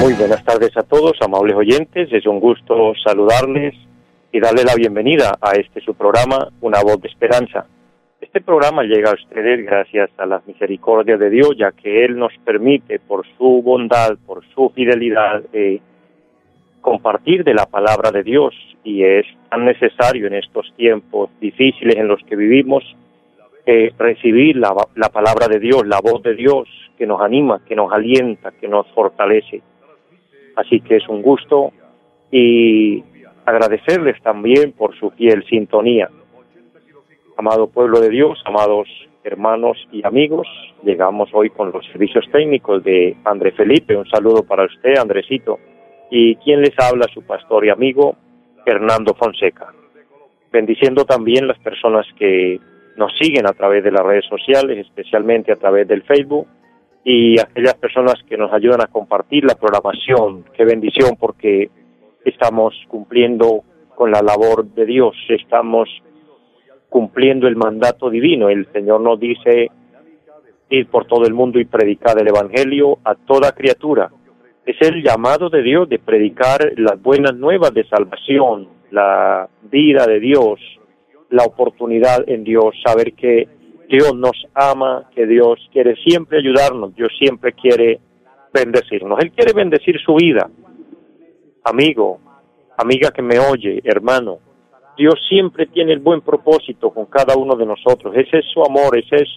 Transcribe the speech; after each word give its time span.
Muy 0.00 0.14
buenas 0.14 0.44
tardes 0.44 0.76
a 0.76 0.82
todos, 0.82 1.12
amables 1.20 1.54
oyentes. 1.54 2.12
Es 2.12 2.26
un 2.26 2.40
gusto 2.40 2.94
saludarles 3.04 3.74
y 4.32 4.40
darle 4.40 4.64
la 4.64 4.74
bienvenida 4.74 5.38
a 5.40 5.52
este 5.52 5.80
su 5.80 5.94
programa, 5.94 6.48
Una 6.62 6.80
voz 6.82 7.00
de 7.00 7.06
esperanza. 7.08 7.66
Este 8.20 8.40
programa 8.40 8.82
llega 8.82 9.10
a 9.10 9.14
ustedes 9.14 9.64
gracias 9.64 10.10
a 10.18 10.26
la 10.26 10.42
misericordia 10.46 11.16
de 11.16 11.30
Dios, 11.30 11.50
ya 11.56 11.70
que 11.70 12.04
Él 12.04 12.18
nos 12.18 12.32
permite, 12.44 12.98
por 12.98 13.24
su 13.38 13.62
bondad, 13.62 14.18
por 14.26 14.44
su 14.52 14.70
fidelidad, 14.70 15.42
eh, 15.52 15.80
compartir 16.80 17.44
de 17.44 17.54
la 17.54 17.66
palabra 17.66 18.10
de 18.10 18.24
Dios 18.24 18.54
y 18.82 19.04
es 19.04 19.26
tan 19.48 19.64
necesario 19.64 20.26
en 20.26 20.34
estos 20.34 20.72
tiempos 20.76 21.30
difíciles 21.40 21.96
en 21.96 22.08
los 22.08 22.20
que 22.24 22.34
vivimos 22.34 22.82
recibir 23.98 24.56
la, 24.56 24.74
la 24.94 25.08
palabra 25.08 25.48
de 25.48 25.58
Dios, 25.58 25.86
la 25.86 26.00
voz 26.00 26.22
de 26.22 26.34
Dios 26.34 26.68
que 26.96 27.06
nos 27.06 27.20
anima, 27.20 27.62
que 27.66 27.76
nos 27.76 27.92
alienta, 27.92 28.52
que 28.52 28.68
nos 28.68 28.86
fortalece. 28.88 29.62
Así 30.56 30.80
que 30.80 30.96
es 30.96 31.08
un 31.08 31.22
gusto 31.22 31.72
y 32.30 33.02
agradecerles 33.44 34.20
también 34.22 34.72
por 34.72 34.94
su 34.98 35.10
fiel 35.10 35.44
sintonía. 35.46 36.10
Amado 37.36 37.68
pueblo 37.68 38.00
de 38.00 38.10
Dios, 38.10 38.42
amados 38.44 38.88
hermanos 39.22 39.76
y 39.92 40.06
amigos, 40.06 40.46
llegamos 40.82 41.28
hoy 41.32 41.50
con 41.50 41.72
los 41.72 41.84
servicios 41.86 42.24
técnicos 42.32 42.82
de 42.84 43.16
André 43.24 43.52
Felipe. 43.52 43.96
Un 43.96 44.08
saludo 44.08 44.42
para 44.42 44.64
usted, 44.64 44.96
Andresito. 44.98 45.58
Y 46.10 46.36
quien 46.36 46.60
les 46.60 46.74
habla, 46.78 47.06
su 47.12 47.22
pastor 47.22 47.64
y 47.64 47.70
amigo, 47.70 48.16
Hernando 48.66 49.14
Fonseca. 49.14 49.72
Bendiciendo 50.52 51.04
también 51.04 51.46
las 51.46 51.58
personas 51.58 52.06
que 52.18 52.58
nos 53.00 53.16
siguen 53.18 53.46
a 53.46 53.54
través 53.54 53.82
de 53.82 53.90
las 53.90 54.04
redes 54.04 54.26
sociales, 54.26 54.86
especialmente 54.86 55.50
a 55.50 55.56
través 55.56 55.88
del 55.88 56.02
Facebook, 56.02 56.46
y 57.02 57.40
aquellas 57.40 57.74
personas 57.74 58.16
que 58.28 58.36
nos 58.36 58.52
ayudan 58.52 58.82
a 58.82 58.88
compartir 58.88 59.42
la 59.44 59.54
programación. 59.54 60.44
Qué 60.54 60.66
bendición, 60.66 61.16
porque 61.18 61.70
estamos 62.26 62.74
cumpliendo 62.88 63.64
con 63.94 64.10
la 64.10 64.20
labor 64.20 64.66
de 64.66 64.84
Dios, 64.84 65.16
estamos 65.30 65.88
cumpliendo 66.90 67.48
el 67.48 67.56
mandato 67.56 68.10
divino. 68.10 68.50
El 68.50 68.70
Señor 68.70 69.00
nos 69.00 69.18
dice 69.18 69.70
ir 70.68 70.86
por 70.88 71.06
todo 71.06 71.24
el 71.24 71.32
mundo 71.32 71.58
y 71.58 71.64
predicar 71.64 72.20
el 72.20 72.28
Evangelio 72.28 72.98
a 73.02 73.14
toda 73.14 73.52
criatura. 73.52 74.10
Es 74.66 74.76
el 74.82 75.02
llamado 75.02 75.48
de 75.48 75.62
Dios 75.62 75.88
de 75.88 75.98
predicar 75.98 76.72
las 76.76 77.00
buenas 77.00 77.34
nuevas 77.34 77.72
de 77.72 77.88
salvación, 77.88 78.68
la 78.90 79.48
vida 79.62 80.06
de 80.06 80.20
Dios, 80.20 80.60
la 81.30 81.44
oportunidad 81.44 82.28
en 82.28 82.44
Dios, 82.44 82.74
saber 82.84 83.14
que 83.14 83.48
Dios 83.88 84.14
nos 84.14 84.46
ama, 84.54 85.08
que 85.14 85.26
Dios 85.26 85.58
quiere 85.72 85.96
siempre 85.96 86.38
ayudarnos, 86.38 86.94
Dios 86.94 87.12
siempre 87.18 87.52
quiere 87.52 88.00
bendecirnos. 88.52 89.18
Él 89.20 89.32
quiere 89.32 89.52
bendecir 89.52 89.98
su 90.00 90.14
vida, 90.14 90.50
amigo, 91.64 92.20
amiga 92.76 93.10
que 93.10 93.22
me 93.22 93.38
oye, 93.38 93.80
hermano, 93.84 94.38
Dios 94.96 95.14
siempre 95.28 95.66
tiene 95.66 95.92
el 95.92 96.00
buen 96.00 96.20
propósito 96.20 96.90
con 96.90 97.06
cada 97.06 97.36
uno 97.36 97.56
de 97.56 97.66
nosotros. 97.66 98.14
Ese 98.16 98.38
es 98.38 98.44
su 98.52 98.62
amor, 98.62 98.98
esa 98.98 99.16
es 99.16 99.28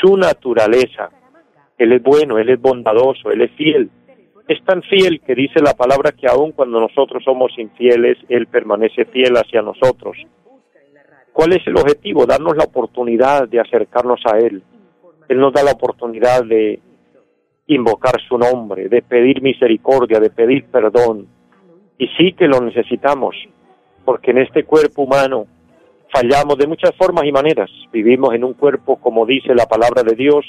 su 0.00 0.16
naturaleza. 0.16 1.10
Él 1.78 1.92
es 1.92 2.02
bueno, 2.02 2.38
Él 2.38 2.50
es 2.50 2.60
bondadoso, 2.60 3.30
Él 3.30 3.42
es 3.42 3.52
fiel. 3.52 3.90
Es 4.46 4.62
tan 4.64 4.82
fiel 4.82 5.20
que 5.20 5.34
dice 5.34 5.60
la 5.60 5.74
palabra 5.74 6.12
que 6.12 6.26
aun 6.26 6.52
cuando 6.52 6.80
nosotros 6.80 7.22
somos 7.24 7.52
infieles, 7.58 8.18
Él 8.28 8.46
permanece 8.48 9.04
fiel 9.06 9.34
hacia 9.36 9.62
nosotros. 9.62 10.16
¿Cuál 11.38 11.52
es 11.52 11.64
el 11.68 11.76
objetivo? 11.76 12.26
Darnos 12.26 12.56
la 12.56 12.64
oportunidad 12.64 13.46
de 13.46 13.60
acercarnos 13.60 14.20
a 14.24 14.38
Él. 14.38 14.60
Él 15.28 15.38
nos 15.38 15.52
da 15.52 15.62
la 15.62 15.70
oportunidad 15.70 16.42
de 16.42 16.80
invocar 17.68 18.20
su 18.28 18.36
nombre, 18.36 18.88
de 18.88 19.02
pedir 19.02 19.40
misericordia, 19.40 20.18
de 20.18 20.30
pedir 20.30 20.64
perdón, 20.64 21.28
y 21.96 22.08
sí 22.18 22.32
que 22.32 22.48
lo 22.48 22.60
necesitamos, 22.60 23.36
porque 24.04 24.32
en 24.32 24.38
este 24.38 24.64
cuerpo 24.64 25.02
humano 25.02 25.46
fallamos 26.12 26.58
de 26.58 26.66
muchas 26.66 26.90
formas 26.96 27.24
y 27.24 27.30
maneras. 27.30 27.70
Vivimos 27.92 28.34
en 28.34 28.42
un 28.42 28.54
cuerpo, 28.54 28.96
como 28.96 29.24
dice 29.24 29.54
la 29.54 29.66
palabra 29.66 30.02
de 30.02 30.16
Dios, 30.16 30.44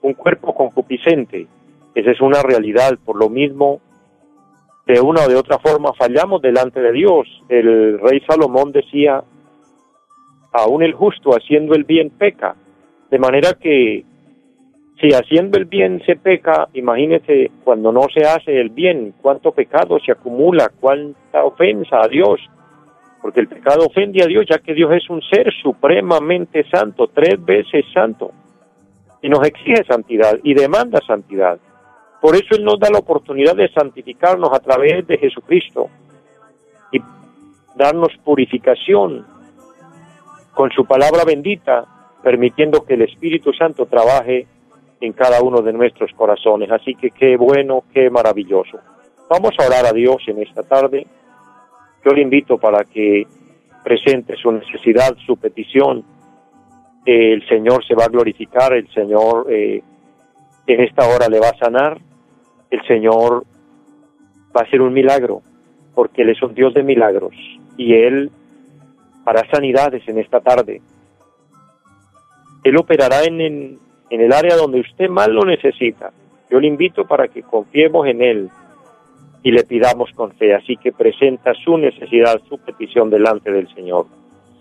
un 0.00 0.14
cuerpo 0.14 0.54
concupiscente. 0.54 1.48
Esa 1.92 2.12
es 2.12 2.20
una 2.20 2.40
realidad. 2.40 2.96
Por 3.04 3.16
lo 3.16 3.30
mismo, 3.30 3.80
de 4.86 5.00
una 5.00 5.24
o 5.24 5.28
de 5.28 5.34
otra 5.34 5.58
forma 5.58 5.92
fallamos 5.94 6.40
delante 6.40 6.80
de 6.80 6.92
Dios. 6.92 7.26
El 7.48 7.98
rey 7.98 8.20
Salomón 8.28 8.70
decía, 8.70 9.24
aún 10.52 10.82
el 10.82 10.92
justo 10.92 11.30
haciendo 11.30 11.74
el 11.74 11.84
bien 11.84 12.10
peca. 12.10 12.56
De 13.10 13.18
manera 13.18 13.54
que 13.54 14.04
si 15.00 15.08
haciendo 15.14 15.58
el 15.58 15.64
bien 15.64 16.02
se 16.04 16.16
peca, 16.16 16.68
imagínese 16.74 17.50
cuando 17.64 17.90
no 17.90 18.02
se 18.12 18.26
hace 18.26 18.60
el 18.60 18.68
bien, 18.68 19.14
cuánto 19.22 19.52
pecado 19.52 19.98
se 19.98 20.12
acumula, 20.12 20.70
cuánta 20.78 21.44
ofensa 21.44 22.00
a 22.02 22.08
Dios, 22.08 22.40
porque 23.22 23.40
el 23.40 23.48
pecado 23.48 23.86
ofende 23.86 24.22
a 24.22 24.26
Dios, 24.26 24.44
ya 24.48 24.58
que 24.58 24.74
Dios 24.74 24.92
es 24.92 25.08
un 25.08 25.22
ser 25.22 25.52
supremamente 25.62 26.64
santo, 26.68 27.08
tres 27.08 27.42
veces 27.42 27.84
santo, 27.92 28.32
y 29.22 29.28
nos 29.28 29.46
exige 29.46 29.84
santidad 29.84 30.38
y 30.42 30.54
demanda 30.54 31.00
santidad. 31.06 31.58
Por 32.20 32.34
eso 32.36 32.54
Él 32.54 32.64
nos 32.64 32.78
da 32.78 32.90
la 32.90 32.98
oportunidad 32.98 33.56
de 33.56 33.70
santificarnos 33.70 34.50
a 34.52 34.60
través 34.60 35.06
de 35.06 35.16
Jesucristo 35.16 35.88
y 36.92 37.00
darnos 37.74 38.14
purificación 38.22 39.24
con 40.54 40.70
su 40.70 40.84
palabra 40.84 41.24
bendita, 41.24 41.84
permitiendo 42.22 42.84
que 42.84 42.94
el 42.94 43.02
Espíritu 43.02 43.52
Santo 43.52 43.86
trabaje 43.86 44.46
en 45.00 45.12
cada 45.12 45.42
uno 45.42 45.62
de 45.62 45.72
nuestros 45.72 46.12
corazones. 46.12 46.70
Así 46.70 46.94
que 46.94 47.10
qué 47.10 47.36
bueno, 47.36 47.84
qué 47.92 48.10
maravilloso. 48.10 48.78
Vamos 49.28 49.52
a 49.58 49.66
orar 49.66 49.86
a 49.86 49.92
Dios 49.92 50.16
en 50.26 50.42
esta 50.42 50.62
tarde. 50.62 51.06
Yo 52.04 52.12
le 52.12 52.22
invito 52.22 52.58
para 52.58 52.84
que 52.84 53.26
presente 53.82 54.36
su 54.36 54.52
necesidad, 54.52 55.16
su 55.26 55.36
petición. 55.36 56.04
el 57.06 57.46
Señor 57.48 57.84
se 57.86 57.94
va 57.94 58.04
a 58.04 58.08
glorificar, 58.08 58.74
el 58.74 58.88
Señor 58.92 59.46
eh, 59.48 59.82
en 60.66 60.80
esta 60.80 61.06
hora 61.08 61.28
le 61.28 61.40
va 61.40 61.48
a 61.48 61.58
sanar, 61.58 61.98
el 62.70 62.86
Señor 62.86 63.44
va 64.54 64.60
a 64.60 64.64
hacer 64.64 64.82
un 64.82 64.92
milagro, 64.92 65.42
porque 65.94 66.22
Él 66.22 66.30
es 66.30 66.42
un 66.42 66.54
Dios 66.54 66.74
de 66.74 66.82
milagros 66.82 67.34
y 67.76 67.94
Él 67.94 68.30
hará 69.30 69.48
sanidades 69.48 70.02
en 70.08 70.18
esta 70.18 70.40
tarde. 70.40 70.82
Él 72.64 72.76
operará 72.76 73.22
en, 73.22 73.40
en 73.40 74.20
el 74.20 74.32
área 74.32 74.56
donde 74.56 74.80
usted 74.80 75.08
más 75.08 75.28
lo 75.28 75.44
necesita. 75.44 76.10
Yo 76.50 76.58
le 76.58 76.66
invito 76.66 77.06
para 77.06 77.28
que 77.28 77.42
confiemos 77.42 78.08
en 78.08 78.22
Él 78.22 78.50
y 79.44 79.52
le 79.52 79.62
pidamos 79.62 80.10
con 80.16 80.32
fe. 80.32 80.52
Así 80.52 80.76
que 80.76 80.90
presenta 80.90 81.54
su 81.54 81.78
necesidad, 81.78 82.40
su 82.48 82.58
petición 82.58 83.08
delante 83.08 83.52
del 83.52 83.72
Señor. 83.72 84.06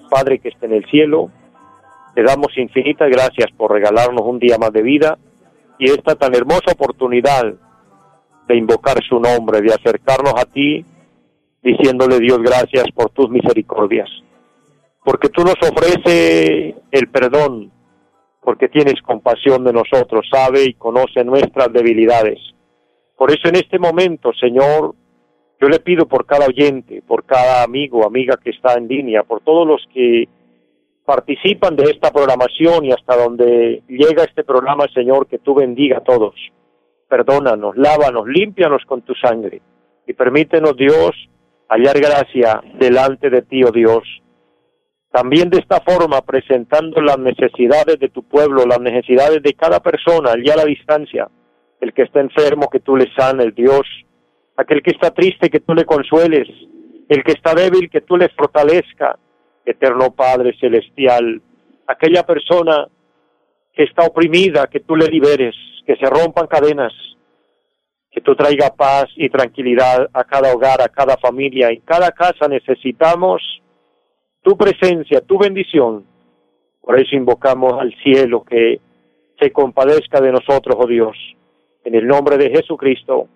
Padre 0.08 0.38
que 0.38 0.50
esté 0.50 0.68
en 0.68 0.74
el 0.74 0.85
cielo, 0.85 1.31
te 2.13 2.22
damos 2.22 2.56
infinitas 2.56 3.09
gracias 3.09 3.50
por 3.58 3.72
regalarnos 3.72 4.22
un 4.24 4.38
día 4.38 4.59
más 4.59 4.72
de 4.72 4.84
vida 4.84 5.18
y 5.79 5.90
esta 5.90 6.13
tan 6.13 6.35
hermosa 6.35 6.74
oportunidad 6.74 7.56
de 8.47 8.56
invocar 8.56 9.03
su 9.03 9.19
nombre, 9.19 9.61
de 9.61 9.73
acercarnos 9.73 10.34
a 10.35 10.46
ti, 10.46 10.85
diciéndole 11.64 12.20
Dios 12.20 12.40
gracias 12.40 12.85
por 12.93 13.09
tus 13.09 13.29
misericordias, 13.29 14.09
porque 15.09 15.29
tú 15.29 15.41
nos 15.41 15.56
ofreces 15.56 16.76
el 16.91 17.09
perdón, 17.11 17.72
porque 18.44 18.70
tienes 18.70 19.02
compasión 19.02 19.64
de 19.64 19.73
nosotros, 19.73 20.23
sabe 20.32 20.66
y 20.66 20.76
conoce 20.76 21.23
nuestras 21.23 21.73
debilidades. 21.73 22.38
Por 23.17 23.32
eso 23.32 23.50
en 23.50 23.56
este 23.56 23.79
momento, 23.79 24.32
Señor, 24.40 24.94
yo 25.59 25.67
le 25.67 25.79
pido 25.79 26.08
por 26.08 26.28
cada 26.28 26.46
oyente, 26.46 27.02
por 27.02 27.26
cada 27.26 27.64
amigo, 27.64 28.06
amiga 28.06 28.38
que 28.38 28.52
está 28.52 28.76
en 28.76 28.88
línea, 28.88 29.23
por 29.23 29.41
todos 29.41 29.66
los 29.66 29.82
que 29.91 30.29
participan 31.03 31.76
de 31.76 31.85
esta 31.85 32.12
programación 32.12 32.85
y 32.85 32.91
hasta 32.91 33.17
donde 33.17 33.82
llega 33.88 34.26
este 34.26 34.44
programa, 34.44 34.85
Señor, 34.94 35.26
que 35.26 35.40
tú 35.40 35.55
bendiga 35.55 35.97
a 35.97 36.03
todos. 36.03 36.35
Perdónanos, 37.08 37.76
lávanos, 37.78 38.28
límpianos 38.28 38.84
con 38.85 39.02
tu 39.02 39.16
sangre 39.16 39.59
y 40.05 40.14
permítenos, 40.14 40.78
Dios, 40.78 41.16
hallar 41.67 42.00
gracia 42.00 42.62
delante 42.78 43.32
de 43.32 43.41
ti, 43.41 43.64
oh 43.64 43.72
Dios, 43.72 44.03
también 45.11 45.50
de 45.50 45.59
esta 45.59 45.82
forma, 45.82 46.22
presentando 46.22 47.02
las 47.02 47.17
necesidades 47.17 48.00
de 48.00 48.09
tu 48.09 48.23
pueblo, 48.23 48.66
las 48.66 48.79
necesidades 48.79 49.41
de 49.41 49.53
cada 49.53 49.79
persona 49.79 50.32
allá 50.32 50.53
a 50.53 50.58
la 50.58 50.66
distancia, 50.66 51.28
el 51.82 51.94
que 51.94 52.03
está 52.03 52.20
enfermo, 52.20 52.70
que 52.70 52.79
tú 52.79 52.96
le 52.96 53.11
sanes, 53.16 53.56
Dios, 53.56 53.82
aquel 54.56 54.84
que 54.84 54.91
está 54.91 55.11
triste, 55.11 55.50
que 55.50 55.61
tú 55.61 55.73
le 55.73 55.85
consueles, 55.85 56.47
el 57.08 57.23
que 57.23 57.32
está 57.32 57.56
débil, 57.56 57.90
que 57.90 58.02
tú 58.02 58.17
le 58.17 58.29
fortalezca, 58.29 59.17
eterno 59.66 60.11
Padre 60.11 60.56
Celestial, 60.59 61.41
aquella 61.88 62.23
persona 62.23 62.88
que 63.73 63.84
está 63.84 64.05
oprimida, 64.05 64.67
que 64.67 64.82
tú 64.82 64.96
le 64.96 65.08
liberes, 65.08 65.55
que 65.85 65.96
se 65.96 66.05
rompan 66.05 66.47
cadenas, 66.47 66.94
que 68.12 68.22
tú 68.22 68.35
traiga 68.35 68.76
paz 68.76 69.05
y 69.16 69.29
tranquilidad 69.29 70.09
a 70.14 70.23
cada 70.23 70.53
hogar, 70.53 70.82
a 70.82 70.90
cada 70.90 71.17
familia. 71.17 71.70
En 71.70 71.82
cada 71.82 72.12
casa 72.12 72.47
necesitamos 72.47 73.41
tu 74.49 74.57
presencia, 74.57 75.22
tu 75.22 75.37
bendición. 75.37 76.03
Por 76.81 76.99
eso 76.99 77.16
invocamos 77.16 77.79
al 77.79 77.93
cielo 78.01 78.43
que 78.43 78.79
se 79.40 79.51
compadezca 79.51 80.19
de 80.19 80.31
nosotros, 80.31 80.75
oh 80.75 80.87
Dios. 80.87 81.16
En 81.84 81.93
el 81.93 82.07
nombre 82.07 82.35
de 82.35 82.49
Jesucristo, 82.49 83.28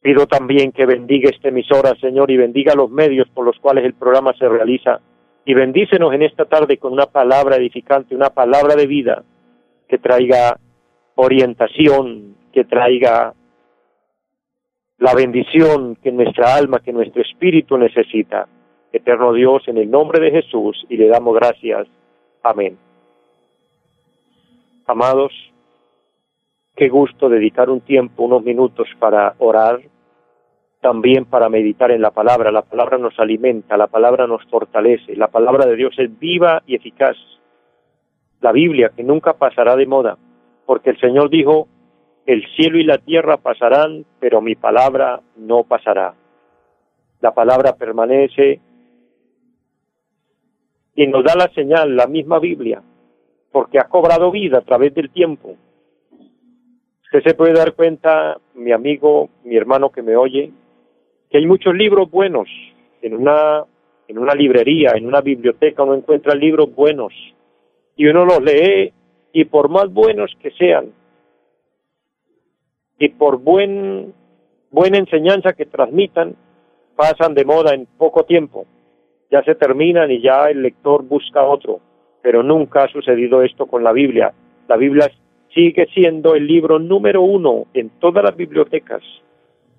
pido 0.00 0.28
también 0.28 0.70
que 0.70 0.86
bendiga 0.86 1.28
esta 1.28 1.48
emisora, 1.48 1.96
Señor, 2.00 2.30
y 2.30 2.36
bendiga 2.36 2.76
los 2.76 2.88
medios 2.88 3.28
por 3.30 3.44
los 3.44 3.58
cuales 3.58 3.84
el 3.84 3.94
programa 3.94 4.32
se 4.38 4.48
realiza. 4.48 5.00
Y 5.44 5.54
bendícenos 5.54 6.14
en 6.14 6.22
esta 6.22 6.44
tarde 6.44 6.78
con 6.78 6.92
una 6.92 7.06
palabra 7.06 7.56
edificante, 7.56 8.14
una 8.14 8.30
palabra 8.30 8.76
de 8.76 8.86
vida 8.86 9.24
que 9.88 9.98
traiga 9.98 10.56
orientación, 11.16 12.36
que 12.52 12.64
traiga 12.64 13.34
la 14.98 15.14
bendición 15.14 15.96
que 15.96 16.12
nuestra 16.12 16.54
alma, 16.54 16.78
que 16.78 16.92
nuestro 16.92 17.22
espíritu 17.22 17.76
necesita. 17.76 18.46
Eterno 18.92 19.32
Dios, 19.32 19.62
en 19.68 19.78
el 19.78 19.90
nombre 19.90 20.20
de 20.20 20.30
Jesús, 20.30 20.84
y 20.88 20.96
le 20.96 21.08
damos 21.08 21.34
gracias. 21.34 21.86
Amén. 22.42 22.78
Amados, 24.86 25.32
qué 26.74 26.88
gusto 26.88 27.28
dedicar 27.28 27.68
un 27.68 27.82
tiempo, 27.82 28.22
unos 28.22 28.42
minutos 28.42 28.88
para 28.98 29.34
orar, 29.38 29.80
también 30.80 31.26
para 31.26 31.48
meditar 31.48 31.90
en 31.90 32.00
la 32.00 32.10
palabra. 32.10 32.50
La 32.50 32.62
palabra 32.62 32.96
nos 32.96 33.18
alimenta, 33.18 33.76
la 33.76 33.88
palabra 33.88 34.26
nos 34.26 34.44
fortalece, 34.46 35.16
la 35.16 35.28
palabra 35.28 35.66
de 35.66 35.76
Dios 35.76 35.94
es 35.98 36.18
viva 36.18 36.62
y 36.66 36.74
eficaz. 36.74 37.16
La 38.40 38.52
Biblia 38.52 38.92
que 38.96 39.02
nunca 39.02 39.34
pasará 39.34 39.76
de 39.76 39.86
moda, 39.86 40.16
porque 40.64 40.90
el 40.90 41.00
Señor 41.00 41.28
dijo, 41.28 41.68
el 42.24 42.46
cielo 42.56 42.78
y 42.78 42.84
la 42.84 42.98
tierra 42.98 43.38
pasarán, 43.38 44.04
pero 44.20 44.40
mi 44.40 44.54
palabra 44.54 45.20
no 45.36 45.64
pasará. 45.64 46.14
La 47.20 47.32
palabra 47.34 47.74
permanece 47.76 48.60
y 50.98 51.06
nos 51.06 51.22
da 51.22 51.36
la 51.36 51.48
señal, 51.54 51.94
la 51.94 52.08
misma 52.08 52.40
Biblia, 52.40 52.82
porque 53.52 53.78
ha 53.78 53.84
cobrado 53.84 54.32
vida 54.32 54.58
a 54.58 54.62
través 54.62 54.92
del 54.94 55.10
tiempo. 55.10 55.54
Usted 57.04 57.22
se 57.22 57.34
puede 57.34 57.52
dar 57.52 57.74
cuenta, 57.74 58.40
mi 58.54 58.72
amigo, 58.72 59.30
mi 59.44 59.56
hermano 59.56 59.90
que 59.90 60.02
me 60.02 60.16
oye, 60.16 60.50
que 61.30 61.38
hay 61.38 61.46
muchos 61.46 61.72
libros 61.76 62.10
buenos. 62.10 62.48
En 63.00 63.14
una, 63.14 63.64
en 64.08 64.18
una 64.18 64.34
librería, 64.34 64.94
en 64.96 65.06
una 65.06 65.20
biblioteca 65.20 65.84
uno 65.84 65.94
encuentra 65.94 66.34
libros 66.34 66.74
buenos 66.74 67.12
y 67.94 68.06
uno 68.06 68.24
los 68.24 68.42
lee 68.42 68.92
y 69.32 69.44
por 69.44 69.68
más 69.68 69.92
buenos 69.92 70.32
que 70.42 70.50
sean 70.50 70.90
y 72.98 73.10
por 73.10 73.38
buen, 73.38 74.12
buena 74.72 74.98
enseñanza 74.98 75.52
que 75.52 75.66
transmitan, 75.66 76.34
pasan 76.96 77.34
de 77.34 77.44
moda 77.44 77.72
en 77.72 77.86
poco 77.86 78.24
tiempo. 78.24 78.66
Ya 79.30 79.42
se 79.42 79.54
terminan 79.54 80.10
y 80.10 80.20
ya 80.20 80.48
el 80.50 80.62
lector 80.62 81.04
busca 81.04 81.42
otro 81.42 81.80
pero 82.22 82.42
nunca 82.42 82.84
ha 82.84 82.88
sucedido 82.88 83.42
esto 83.42 83.66
con 83.66 83.82
la 83.84 83.92
Biblia. 83.92 84.32
La 84.68 84.76
Biblia 84.76 85.10
sigue 85.54 85.86
siendo 85.94 86.34
el 86.34 86.46
libro 86.46 86.78
número 86.78 87.22
uno 87.22 87.66
en 87.74 87.90
todas 88.00 88.22
las 88.22 88.36
bibliotecas, 88.36 89.02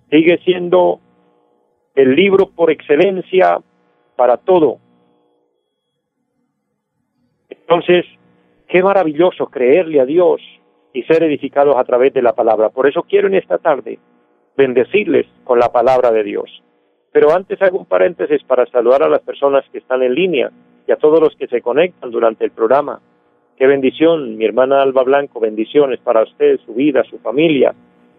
sigue 0.10 0.40
siendo 0.40 1.00
el 1.96 2.16
libro 2.16 2.50
por 2.50 2.72
excelencia 2.72 3.60
para 4.16 4.38
todo. 4.38 4.80
Entonces, 7.50 8.06
qué 8.68 8.82
maravilloso 8.82 9.48
creerle 9.48 10.00
a 10.00 10.06
Dios 10.06 10.42
y 10.94 11.04
ser 11.04 11.24
edificados 11.24 11.78
a 11.78 11.84
través 11.84 12.14
de 12.14 12.22
la 12.22 12.34
palabra. 12.34 12.70
Por 12.70 12.88
eso 12.88 13.04
quiero 13.04 13.28
en 13.28 13.36
esta 13.36 13.60
tarde 13.60 14.00
bendecirles 14.58 15.28
con 15.44 15.60
la 15.60 15.72
palabra 15.72 16.12
de 16.12 16.24
Dios. 16.24 16.64
Pero 17.12 17.32
antes 17.34 17.62
hago 17.62 17.80
un 17.80 17.86
paréntesis 17.86 18.44
para 18.44 18.66
saludar 18.68 19.04
a 19.04 19.10
las 19.10 19.22
personas 19.22 19.66
que 19.72 19.80
están 19.80 20.04
en 20.04 20.14
línea 20.14 20.52
y 20.88 20.92
a 20.92 20.98
todos 20.98 21.20
los 21.20 21.36
que 21.36 21.48
se 21.48 21.62
conectan 21.62 22.12
durante 22.12 22.46
el 22.46 22.52
programa. 22.52 23.00
Qué 23.58 23.68
bendición, 23.68 24.38
mi 24.38 24.46
hermana 24.46 24.82
Alba 24.82 25.04
Blanco, 25.04 25.40
bendiciones 25.40 26.00
para 26.00 26.24
usted, 26.24 26.60
su 26.66 26.74
vida, 26.74 27.04
su 27.04 27.20
familia. 27.20 27.74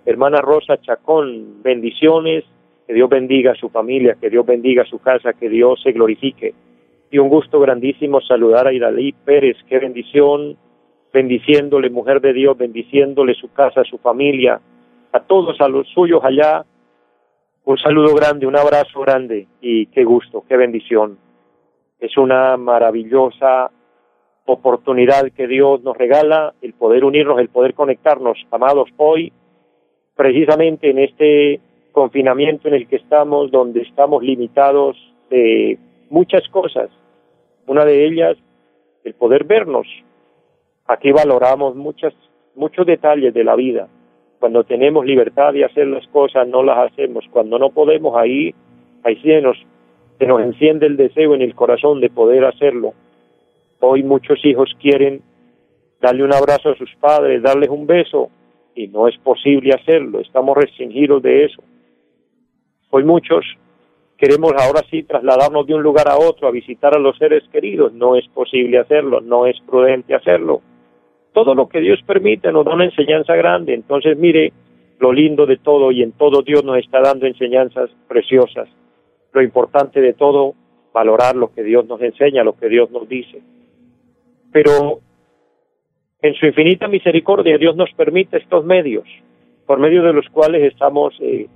Hermana 0.05 0.41
Rosa 0.41 0.79
Chacón, 0.81 1.63
bendiciones, 1.63 2.45
que 2.87 2.95
Dios 2.95 3.09
bendiga 3.09 3.53
a 3.53 3.55
su 3.55 3.69
familia, 3.69 4.17
que 4.21 4.31
Dios 4.31 4.45
bendiga 4.45 4.85
su 4.85 4.99
casa, 4.99 5.33
que 5.33 5.49
Dios 5.49 5.81
se 5.83 5.93
glorifique. 5.93 6.55
Y 7.11 7.19
un 7.19 7.29
gusto 7.29 7.61
grandísimo 7.61 8.21
saludar 8.21 8.67
a 8.67 8.73
Idalí 8.73 9.13
Pérez, 9.13 9.57
qué 9.69 9.79
bendición, 9.79 10.57
bendiciéndole, 11.13 11.91
mujer 11.91 12.21
de 12.21 12.33
Dios, 12.33 12.57
bendiciéndole 12.57 13.35
su 13.35 13.53
casa, 13.53 13.85
su 13.85 13.99
familia, 13.99 14.61
a 15.13 15.21
todos, 15.21 15.61
a 15.61 15.69
los 15.69 15.89
suyos 15.89 16.21
allá. 16.25 16.65
Un 17.65 17.77
saludo 17.79 18.15
grande, 18.15 18.47
un 18.47 18.57
abrazo 18.57 19.01
grande 19.01 19.47
y 19.61 19.87
qué 19.87 20.03
gusto, 20.05 20.45
qué 20.49 20.57
bendición. 20.57 21.19
Es 21.99 22.17
una 22.17 22.57
maravillosa 22.57 23.71
oportunidad 24.47 25.31
que 25.33 25.47
Dios 25.47 25.83
nos 25.83 25.97
regala, 25.97 26.55
el 26.63 26.73
poder 26.73 27.05
unirnos, 27.05 27.39
el 27.39 27.51
poder 27.51 27.75
conectarnos, 27.75 28.39
amados, 28.51 28.89
hoy, 28.97 29.33
precisamente 30.17 30.91
en 30.91 30.99
este 30.99 31.61
confinamiento 31.93 32.69
en 32.69 32.75
el 32.75 32.89
que 32.89 32.97
estamos, 32.97 33.51
donde 33.51 33.83
estamos 33.83 34.23
limitados 34.23 34.97
de 35.29 35.79
muchas 36.09 36.49
cosas. 36.49 36.89
Una 37.67 37.85
de 37.85 38.07
ellas, 38.07 38.39
el 39.05 39.15
poder 39.15 39.45
vernos. 39.45 39.87
Aquí 40.87 41.13
valoramos 41.13 41.77
muchas, 41.77 42.15
muchos 42.55 42.87
detalles 42.87 43.35
de 43.35 43.45
la 43.45 43.55
vida. 43.55 43.89
Cuando 44.41 44.65
tenemos 44.65 45.07
libertad 45.07 45.53
de 45.53 45.65
hacer 45.65 45.87
las 45.87 46.07
cosas, 46.09 46.49
no 46.49 46.63
las 46.63 46.91
hacemos. 46.91 47.25
Cuando 47.31 47.59
no 47.59 47.71
podemos, 47.71 48.17
ahí, 48.17 48.55
ahí 49.05 49.17
sí 49.23 49.29
nos 49.41 49.57
se 50.19 50.27
nos 50.27 50.43
enciende 50.43 50.87
el 50.87 50.99
deseo 50.99 51.35
en 51.35 51.41
el 51.41 51.55
corazón 51.55 52.01
de 52.01 52.11
poder 52.11 52.45
hacerlo. 52.45 52.93
Hoy 53.81 54.03
muchos 54.03 54.39
hijos 54.45 54.71
quieren 54.79 55.23
darle 55.99 56.25
un 56.25 56.35
abrazo 56.35 56.71
a 56.71 56.77
sus 56.77 56.95
padres, 56.97 57.43
darles 57.43 57.71
un 57.71 57.87
beso, 57.87 58.29
y 58.75 58.89
no 58.89 59.09
es 59.09 59.17
posible 59.19 59.73
hacerlo, 59.73 60.21
estamos 60.21 60.57
restringidos 60.57 61.23
de 61.23 61.45
eso. 61.45 61.63
Hoy 62.91 63.05
muchos 63.05 63.47
queremos 64.19 64.53
ahora 64.53 64.83
sí 64.91 65.05
trasladarnos 65.05 65.67
de 65.67 65.75
un 65.75 65.83
lugar 65.83 66.09
a 66.09 66.19
otro 66.19 66.49
a 66.49 66.51
visitar 66.51 66.95
a 66.95 66.99
los 66.99 67.17
seres 67.17 67.43
queridos, 67.51 67.95
no 67.95 68.15
es 68.15 68.29
posible 68.29 68.79
hacerlo, 68.79 69.23
no 69.23 69.47
es 69.47 69.59
prudente 69.61 70.15
hacerlo. 70.15 70.61
Todo 71.33 71.55
lo 71.55 71.69
que 71.69 71.81
Dios 71.81 72.01
permite 72.07 72.51
nos 72.53 72.65
da 72.65 72.75
una 72.75 72.85
enseñanza 72.85 73.35
grande, 73.37 73.75
entonces 73.75 74.17
mire 74.19 74.53
lo 74.99 75.13
lindo 75.13 75.47
de 75.47 75.57
todo 75.57 75.91
y 75.93 76.03
en 76.03 76.13
todo 76.13 76.43
Dios 76.43 76.65
nos 76.65 76.79
está 76.79 77.01
dando 77.01 77.27
enseñanzas 77.27 77.91
preciosas. 78.09 78.69
Lo 79.33 79.43
importante 79.43 80.01
de 80.01 80.13
todo, 80.13 80.55
valorar 80.93 81.37
lo 81.37 81.53
que 81.53 81.63
Dios 81.63 81.87
nos 81.87 82.01
enseña, 82.03 82.45
lo 82.45 82.57
que 82.57 82.69
Dios 82.69 82.91
nos 82.91 83.09
dice. 83.09 83.41
Pero 84.53 85.01
en 86.21 86.35
su 86.35 86.47
infinita 86.47 86.89
misericordia 86.89 87.57
Dios 87.57 87.77
nos 87.77 87.91
permite 87.95 88.37
estos 88.37 88.65
medios, 88.65 89.05
por 89.67 89.79
medio 89.79 90.03
de 90.03 90.13
los 90.13 90.29
cuales 90.29 90.71
estamos 90.71 91.15
eh, 91.21 91.47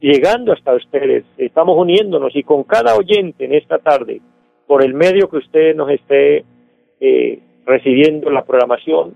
llegando 0.00 0.52
hasta 0.52 0.74
ustedes, 0.74 1.24
estamos 1.38 1.78
uniéndonos 1.78 2.34
y 2.36 2.42
con 2.42 2.64
cada 2.64 2.94
oyente 2.96 3.44
en 3.44 3.54
esta 3.54 3.78
tarde, 3.78 4.20
por 4.66 4.84
el 4.84 4.94
medio 4.94 5.30
que 5.30 5.38
usted 5.38 5.74
nos 5.74 5.90
esté 5.90 6.44
eh, 7.00 7.40
recibiendo 7.66 8.30
la 8.30 8.44
programación, 8.44 9.14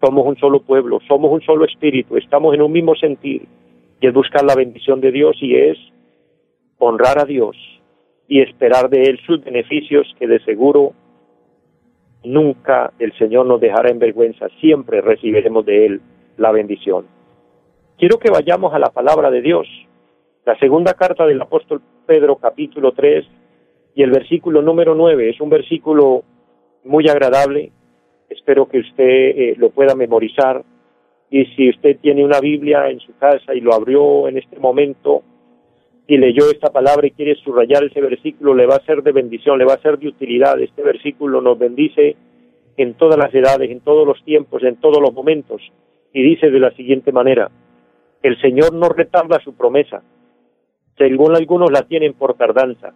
somos 0.00 0.26
un 0.26 0.36
solo 0.36 0.62
pueblo, 0.62 1.00
somos 1.08 1.30
un 1.32 1.40
solo 1.42 1.64
espíritu, 1.64 2.16
estamos 2.16 2.54
en 2.54 2.62
un 2.62 2.72
mismo 2.72 2.94
sentir 2.94 3.46
y 4.00 4.06
es 4.06 4.14
buscar 4.14 4.44
la 4.44 4.54
bendición 4.54 5.00
de 5.00 5.10
Dios 5.10 5.36
y 5.40 5.56
es 5.56 5.78
honrar 6.78 7.18
a 7.18 7.24
Dios 7.24 7.56
y 8.28 8.40
esperar 8.40 8.88
de 8.88 9.02
Él 9.02 9.18
sus 9.26 9.42
beneficios 9.42 10.06
que 10.18 10.26
de 10.26 10.42
seguro 10.44 10.92
nunca 12.22 12.92
el 12.98 13.12
Señor 13.18 13.46
nos 13.46 13.60
dejará 13.60 13.90
en 13.90 13.98
vergüenza, 13.98 14.46
siempre 14.60 15.00
recibiremos 15.00 15.66
de 15.66 15.86
Él 15.86 16.00
la 16.36 16.52
bendición. 16.52 17.06
Quiero 17.98 18.18
que 18.18 18.30
vayamos 18.30 18.72
a 18.72 18.78
la 18.78 18.90
palabra 18.90 19.30
de 19.30 19.42
Dios, 19.42 19.66
la 20.46 20.56
segunda 20.58 20.94
carta 20.94 21.26
del 21.26 21.40
apóstol 21.40 21.82
Pedro 22.06 22.36
capítulo 22.36 22.92
3 22.92 23.24
y 23.94 24.02
el 24.02 24.10
versículo 24.10 24.62
número 24.62 24.94
9 24.94 25.30
es 25.30 25.40
un 25.40 25.48
versículo 25.48 26.24
muy 26.84 27.08
agradable, 27.08 27.72
espero 28.28 28.68
que 28.68 28.78
usted 28.78 29.04
eh, 29.04 29.54
lo 29.56 29.70
pueda 29.70 29.94
memorizar 29.94 30.64
y 31.30 31.46
si 31.56 31.70
usted 31.70 31.98
tiene 32.00 32.24
una 32.24 32.40
Biblia 32.40 32.88
en 32.90 33.00
su 33.00 33.16
casa 33.16 33.54
y 33.54 33.60
lo 33.60 33.74
abrió 33.74 34.28
en 34.28 34.38
este 34.38 34.58
momento, 34.58 35.22
y 36.06 36.18
leyó 36.18 36.50
esta 36.50 36.70
palabra 36.70 37.06
y 37.06 37.12
quiere 37.12 37.34
subrayar 37.36 37.84
ese 37.84 38.00
versículo, 38.00 38.54
le 38.54 38.66
va 38.66 38.76
a 38.76 38.84
ser 38.84 39.02
de 39.02 39.12
bendición, 39.12 39.58
le 39.58 39.64
va 39.64 39.74
a 39.74 39.80
ser 39.80 39.98
de 39.98 40.08
utilidad. 40.08 40.60
Este 40.60 40.82
versículo 40.82 41.40
nos 41.40 41.58
bendice 41.58 42.16
en 42.76 42.94
todas 42.94 43.18
las 43.18 43.34
edades, 43.34 43.70
en 43.70 43.80
todos 43.80 44.06
los 44.06 44.22
tiempos, 44.24 44.62
en 44.62 44.76
todos 44.76 45.00
los 45.00 45.12
momentos. 45.12 45.62
y 46.16 46.22
dice 46.22 46.48
de 46.48 46.60
la 46.60 46.70
siguiente 46.76 47.10
manera, 47.10 47.50
el 48.22 48.40
Señor 48.40 48.72
no 48.72 48.88
retarda 48.88 49.40
su 49.40 49.56
promesa, 49.56 50.00
según 50.96 51.34
algunos 51.34 51.72
la 51.72 51.82
tienen 51.82 52.14
por 52.14 52.34
tardanza, 52.34 52.94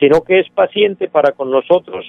sino 0.00 0.22
que 0.22 0.40
es 0.40 0.50
paciente 0.50 1.08
para 1.08 1.32
con 1.32 1.52
nosotros, 1.52 2.04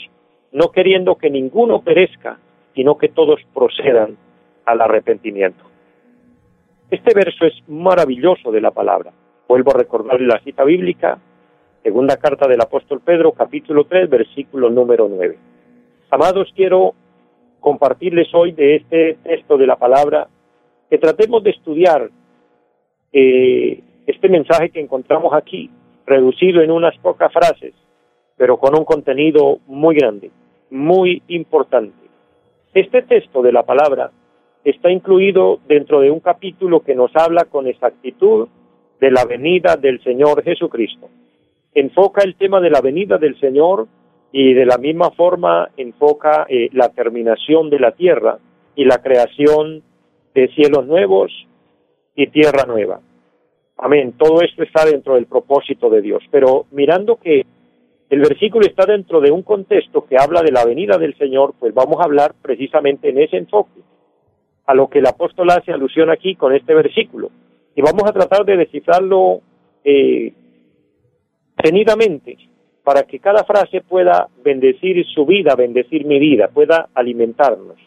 no 0.52 0.72
queriendo 0.72 1.16
que 1.16 1.30
ninguno 1.30 1.82
perezca, 1.82 2.40
sino 2.76 2.98
que 2.98 3.10
todos 3.10 3.40
procedan 3.54 4.18
al 4.66 4.82
arrepentimiento. 4.82 5.64
Este 6.90 7.14
verso 7.14 7.46
es 7.46 7.54
maravilloso 7.68 8.52
de 8.52 8.62
la 8.62 8.72
palabra. 8.72 9.12
Vuelvo 9.48 9.72
a 9.72 9.78
recordarle 9.78 10.28
la 10.28 10.40
cita 10.40 10.64
bíblica, 10.64 11.20
segunda 11.84 12.18
carta 12.18 12.48
del 12.48 12.62
apóstol 12.62 13.02
Pedro, 13.02 13.32
capítulo 13.32 13.86
3, 13.86 14.10
versículo 14.10 14.70
número 14.70 15.08
9. 15.08 15.38
Amados, 16.12 16.52
quiero 16.56 16.94
compartirles 17.60 18.34
hoy 18.34 18.52
de 18.54 18.78
este 18.78 19.18
texto 19.24 19.58
de 19.58 19.68
la 19.68 19.76
palabra 19.76 20.28
que 20.90 20.98
tratemos 20.98 21.44
de 21.44 21.52
estudiar 21.52 22.10
eh, 23.14 23.84
este 24.08 24.30
mensaje 24.30 24.72
que 24.72 24.80
encontramos 24.80 25.34
aquí, 25.34 25.70
reducido 26.06 26.62
en 26.62 26.72
unas 26.72 26.98
pocas 26.98 27.32
frases, 27.32 27.74
pero 28.40 28.58
con 28.58 28.74
un 28.74 28.86
contenido 28.86 29.60
muy 29.68 29.96
grande, 29.96 30.32
muy 30.70 31.22
importante. 31.28 32.08
Este 32.74 33.02
texto 33.02 33.42
de 33.42 33.52
la 33.52 33.64
palabra 33.64 34.12
está 34.64 34.90
incluido 34.90 35.60
dentro 35.68 36.00
de 36.00 36.10
un 36.10 36.22
capítulo 36.22 36.80
que 36.80 36.96
nos 36.96 37.14
habla 37.18 37.46
con 37.46 37.68
exactitud 37.68 38.48
de 39.02 39.12
la 39.12 39.26
venida 39.26 39.76
del 39.76 40.02
Señor 40.06 40.42
Jesucristo. 40.42 41.10
Enfoca 41.74 42.24
el 42.24 42.36
tema 42.36 42.62
de 42.62 42.70
la 42.70 42.80
venida 42.80 43.18
del 43.18 43.38
Señor 43.42 43.88
y 44.32 44.54
de 44.54 44.66
la 44.66 44.78
misma 44.78 45.12
forma 45.12 45.72
enfoca 45.76 46.46
eh, 46.48 46.70
la 46.72 46.88
terminación 46.94 47.70
de 47.70 47.80
la 47.80 47.92
tierra 47.92 48.40
y 48.74 48.86
la 48.86 49.02
creación 49.02 49.84
de 50.34 50.48
cielos 50.56 50.88
nuevos 50.88 51.30
y 52.16 52.28
tierra 52.28 52.64
nueva. 52.66 53.02
Amén. 53.76 54.14
Todo 54.18 54.42
esto 54.42 54.64
está 54.64 54.86
dentro 54.86 55.16
del 55.16 55.26
propósito 55.26 55.90
de 55.90 56.02
Dios. 56.02 56.24
Pero 56.32 56.68
mirando 56.72 57.18
que 57.18 57.46
el 58.10 58.22
versículo 58.22 58.66
está 58.66 58.86
dentro 58.86 59.22
de 59.22 59.32
un 59.32 59.44
contexto 59.44 60.06
que 60.06 60.18
habla 60.18 60.42
de 60.42 60.52
la 60.52 60.66
venida 60.66 60.98
del 60.98 61.16
Señor, 61.18 61.54
pues 61.60 61.74
vamos 61.74 62.00
a 62.00 62.06
hablar 62.06 62.34
precisamente 62.42 63.10
en 63.10 63.20
ese 63.20 63.38
enfoque, 63.38 63.82
a 64.66 64.74
lo 64.74 64.88
que 64.90 65.00
el 65.00 65.06
apóstol 65.06 65.52
hace 65.52 65.72
alusión 65.72 66.10
aquí 66.10 66.36
con 66.36 66.54
este 66.56 66.74
versículo. 66.74 67.30
Y 67.76 67.82
vamos 67.82 68.04
a 68.06 68.12
tratar 68.12 68.46
de 68.46 68.58
descifrarlo 68.58 69.42
eh, 69.84 70.34
tenidamente 71.56 72.38
para 72.84 73.04
que 73.04 73.20
cada 73.20 73.44
frase 73.44 73.82
pueda 73.82 74.28
bendecir 74.44 75.06
su 75.06 75.28
vida, 75.28 75.56
bendecir 75.56 76.06
mi 76.06 76.18
vida, 76.18 76.48
pueda 76.48 76.90
alimentarnos. 76.96 77.78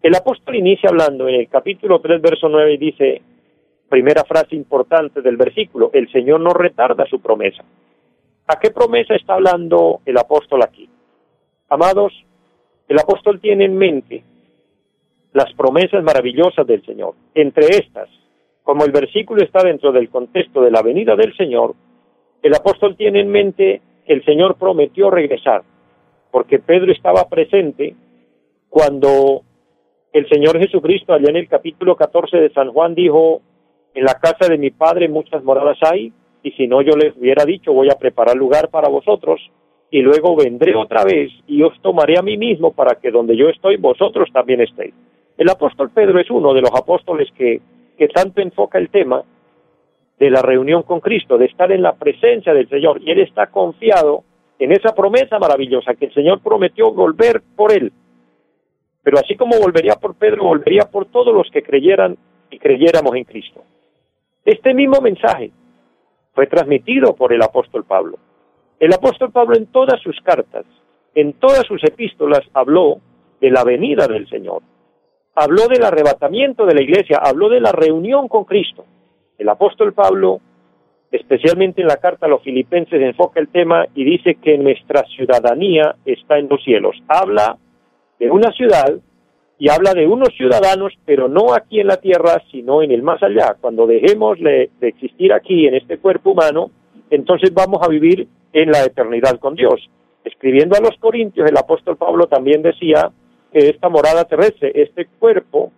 El 0.00 0.14
apóstol 0.14 0.54
inicia 0.54 0.88
hablando 0.88 1.28
en 1.28 1.34
el 1.34 1.48
capítulo 1.48 2.00
3, 2.00 2.22
verso 2.22 2.48
9 2.48 2.74
y 2.74 2.76
dice, 2.78 3.22
primera 3.88 4.22
frase 4.24 4.54
importante 4.54 5.20
del 5.20 5.36
versículo, 5.36 5.90
el 5.92 6.10
Señor 6.12 6.40
no 6.40 6.50
retarda 6.50 7.04
su 7.06 7.20
promesa. 7.20 7.64
¿A 8.52 8.58
qué 8.58 8.72
promesa 8.72 9.14
está 9.14 9.34
hablando 9.34 10.00
el 10.04 10.18
apóstol 10.18 10.64
aquí? 10.64 10.88
Amados, 11.68 12.12
el 12.88 12.98
apóstol 12.98 13.38
tiene 13.38 13.66
en 13.66 13.76
mente 13.76 14.24
las 15.32 15.52
promesas 15.54 16.02
maravillosas 16.02 16.66
del 16.66 16.84
Señor. 16.84 17.14
Entre 17.32 17.66
estas, 17.66 18.08
como 18.64 18.84
el 18.84 18.90
versículo 18.90 19.44
está 19.44 19.62
dentro 19.62 19.92
del 19.92 20.10
contexto 20.10 20.62
de 20.62 20.72
la 20.72 20.82
venida 20.82 21.14
del 21.14 21.32
Señor, 21.36 21.76
el 22.42 22.52
apóstol 22.52 22.96
tiene 22.96 23.20
en 23.20 23.30
mente 23.30 23.82
que 24.04 24.14
el 24.14 24.24
Señor 24.24 24.56
prometió 24.56 25.12
regresar, 25.12 25.62
porque 26.32 26.58
Pedro 26.58 26.90
estaba 26.90 27.28
presente 27.28 27.94
cuando 28.68 29.42
el 30.12 30.28
Señor 30.28 30.58
Jesucristo, 30.58 31.12
allá 31.12 31.30
en 31.30 31.36
el 31.36 31.46
capítulo 31.46 31.94
14 31.94 32.36
de 32.36 32.52
San 32.52 32.72
Juan, 32.72 32.96
dijo, 32.96 33.42
en 33.94 34.02
la 34.02 34.14
casa 34.14 34.48
de 34.48 34.58
mi 34.58 34.72
Padre 34.72 35.08
muchas 35.08 35.44
moradas 35.44 35.78
hay, 35.82 36.12
y 36.42 36.52
si 36.52 36.66
no 36.66 36.82
yo 36.82 36.96
les 36.96 37.16
hubiera 37.16 37.44
dicho 37.44 37.72
voy 37.72 37.88
a 37.90 37.98
preparar 37.98 38.36
lugar 38.36 38.68
para 38.70 38.88
vosotros 38.88 39.40
y 39.90 40.00
luego 40.02 40.36
vendré 40.36 40.74
otra 40.74 41.04
vez 41.04 41.30
y 41.46 41.62
os 41.62 41.78
tomaré 41.82 42.18
a 42.18 42.22
mí 42.22 42.36
mismo 42.36 42.72
para 42.72 42.96
que 42.96 43.10
donde 43.10 43.36
yo 43.36 43.48
estoy 43.48 43.76
vosotros 43.76 44.28
también 44.32 44.60
estéis. 44.60 44.94
El 45.36 45.48
apóstol 45.48 45.90
Pedro 45.90 46.20
es 46.20 46.30
uno 46.30 46.54
de 46.54 46.60
los 46.60 46.70
apóstoles 46.74 47.28
que, 47.36 47.60
que 47.98 48.08
tanto 48.08 48.40
enfoca 48.40 48.78
el 48.78 48.90
tema 48.90 49.24
de 50.18 50.30
la 50.30 50.42
reunión 50.42 50.82
con 50.82 51.00
Cristo, 51.00 51.38
de 51.38 51.46
estar 51.46 51.72
en 51.72 51.82
la 51.82 51.94
presencia 51.94 52.52
del 52.52 52.68
Señor 52.68 53.00
y 53.02 53.10
él 53.10 53.20
está 53.20 53.48
confiado 53.48 54.22
en 54.58 54.72
esa 54.72 54.94
promesa 54.94 55.38
maravillosa 55.38 55.94
que 55.94 56.06
el 56.06 56.14
Señor 56.14 56.40
prometió 56.40 56.92
volver 56.92 57.42
por 57.56 57.72
él. 57.72 57.90
Pero 59.02 59.18
así 59.18 59.34
como 59.34 59.58
volvería 59.58 59.94
por 59.94 60.14
Pedro, 60.14 60.44
volvería 60.44 60.84
por 60.90 61.06
todos 61.06 61.34
los 61.34 61.50
que 61.50 61.62
creyeran 61.62 62.16
y 62.50 62.58
creyéramos 62.58 63.16
en 63.16 63.24
Cristo. 63.24 63.62
Este 64.44 64.74
mismo 64.74 65.00
mensaje 65.00 65.50
fue 66.32 66.46
transmitido 66.46 67.14
por 67.14 67.32
el 67.32 67.42
apóstol 67.42 67.84
Pablo. 67.84 68.18
El 68.78 68.92
apóstol 68.92 69.30
Pablo 69.30 69.56
en 69.56 69.66
todas 69.66 70.00
sus 70.00 70.18
cartas, 70.22 70.64
en 71.14 71.34
todas 71.34 71.66
sus 71.66 71.82
epístolas, 71.84 72.40
habló 72.54 72.98
de 73.40 73.50
la 73.50 73.64
venida 73.64 74.06
del 74.06 74.28
Señor. 74.28 74.62
Habló 75.34 75.68
del 75.68 75.84
arrebatamiento 75.84 76.66
de 76.66 76.74
la 76.74 76.82
iglesia, 76.82 77.18
habló 77.22 77.48
de 77.48 77.60
la 77.60 77.72
reunión 77.72 78.28
con 78.28 78.44
Cristo. 78.44 78.84
El 79.38 79.48
apóstol 79.48 79.92
Pablo, 79.92 80.40
especialmente 81.10 81.80
en 81.80 81.88
la 81.88 81.96
carta 81.96 82.26
a 82.26 82.28
los 82.28 82.42
filipenses, 82.42 83.00
enfoca 83.00 83.40
el 83.40 83.48
tema 83.48 83.86
y 83.94 84.04
dice 84.04 84.36
que 84.36 84.58
nuestra 84.58 85.04
ciudadanía 85.14 85.96
está 86.04 86.38
en 86.38 86.48
los 86.48 86.62
cielos. 86.62 86.96
Habla 87.08 87.58
de 88.18 88.30
una 88.30 88.52
ciudad 88.52 88.98
y 89.60 89.68
habla 89.68 89.92
de 89.92 90.06
unos 90.06 90.30
ciudadanos, 90.38 90.94
pero 91.04 91.28
no 91.28 91.52
aquí 91.52 91.80
en 91.80 91.86
la 91.86 91.98
tierra, 91.98 92.42
sino 92.50 92.82
en 92.82 92.92
el 92.92 93.02
más 93.02 93.22
allá. 93.22 93.56
Cuando 93.60 93.86
dejemos 93.86 94.38
de, 94.40 94.70
existir 94.80 95.34
aquí 95.34 95.66
en 95.66 95.74
este 95.74 95.98
cuerpo 95.98 96.30
humano, 96.30 96.70
entonces 97.10 97.52
vamos 97.52 97.80
a 97.82 97.88
vivir 97.88 98.26
en 98.54 98.70
la 98.70 98.82
eternidad 98.84 99.38
con 99.38 99.54
Dios. 99.54 99.90
Escribiendo 100.24 100.78
a 100.78 100.80
los 100.80 100.98
Corintios, 100.98 101.46
el 101.46 101.58
apóstol 101.58 101.98
Pablo 101.98 102.26
también 102.26 102.62
decía 102.62 103.10
que 103.52 103.68
esta 103.68 103.90
morada 103.90 104.24
terrestre, 104.24 104.72
este 104.74 105.06
cuerpo, 105.18 105.72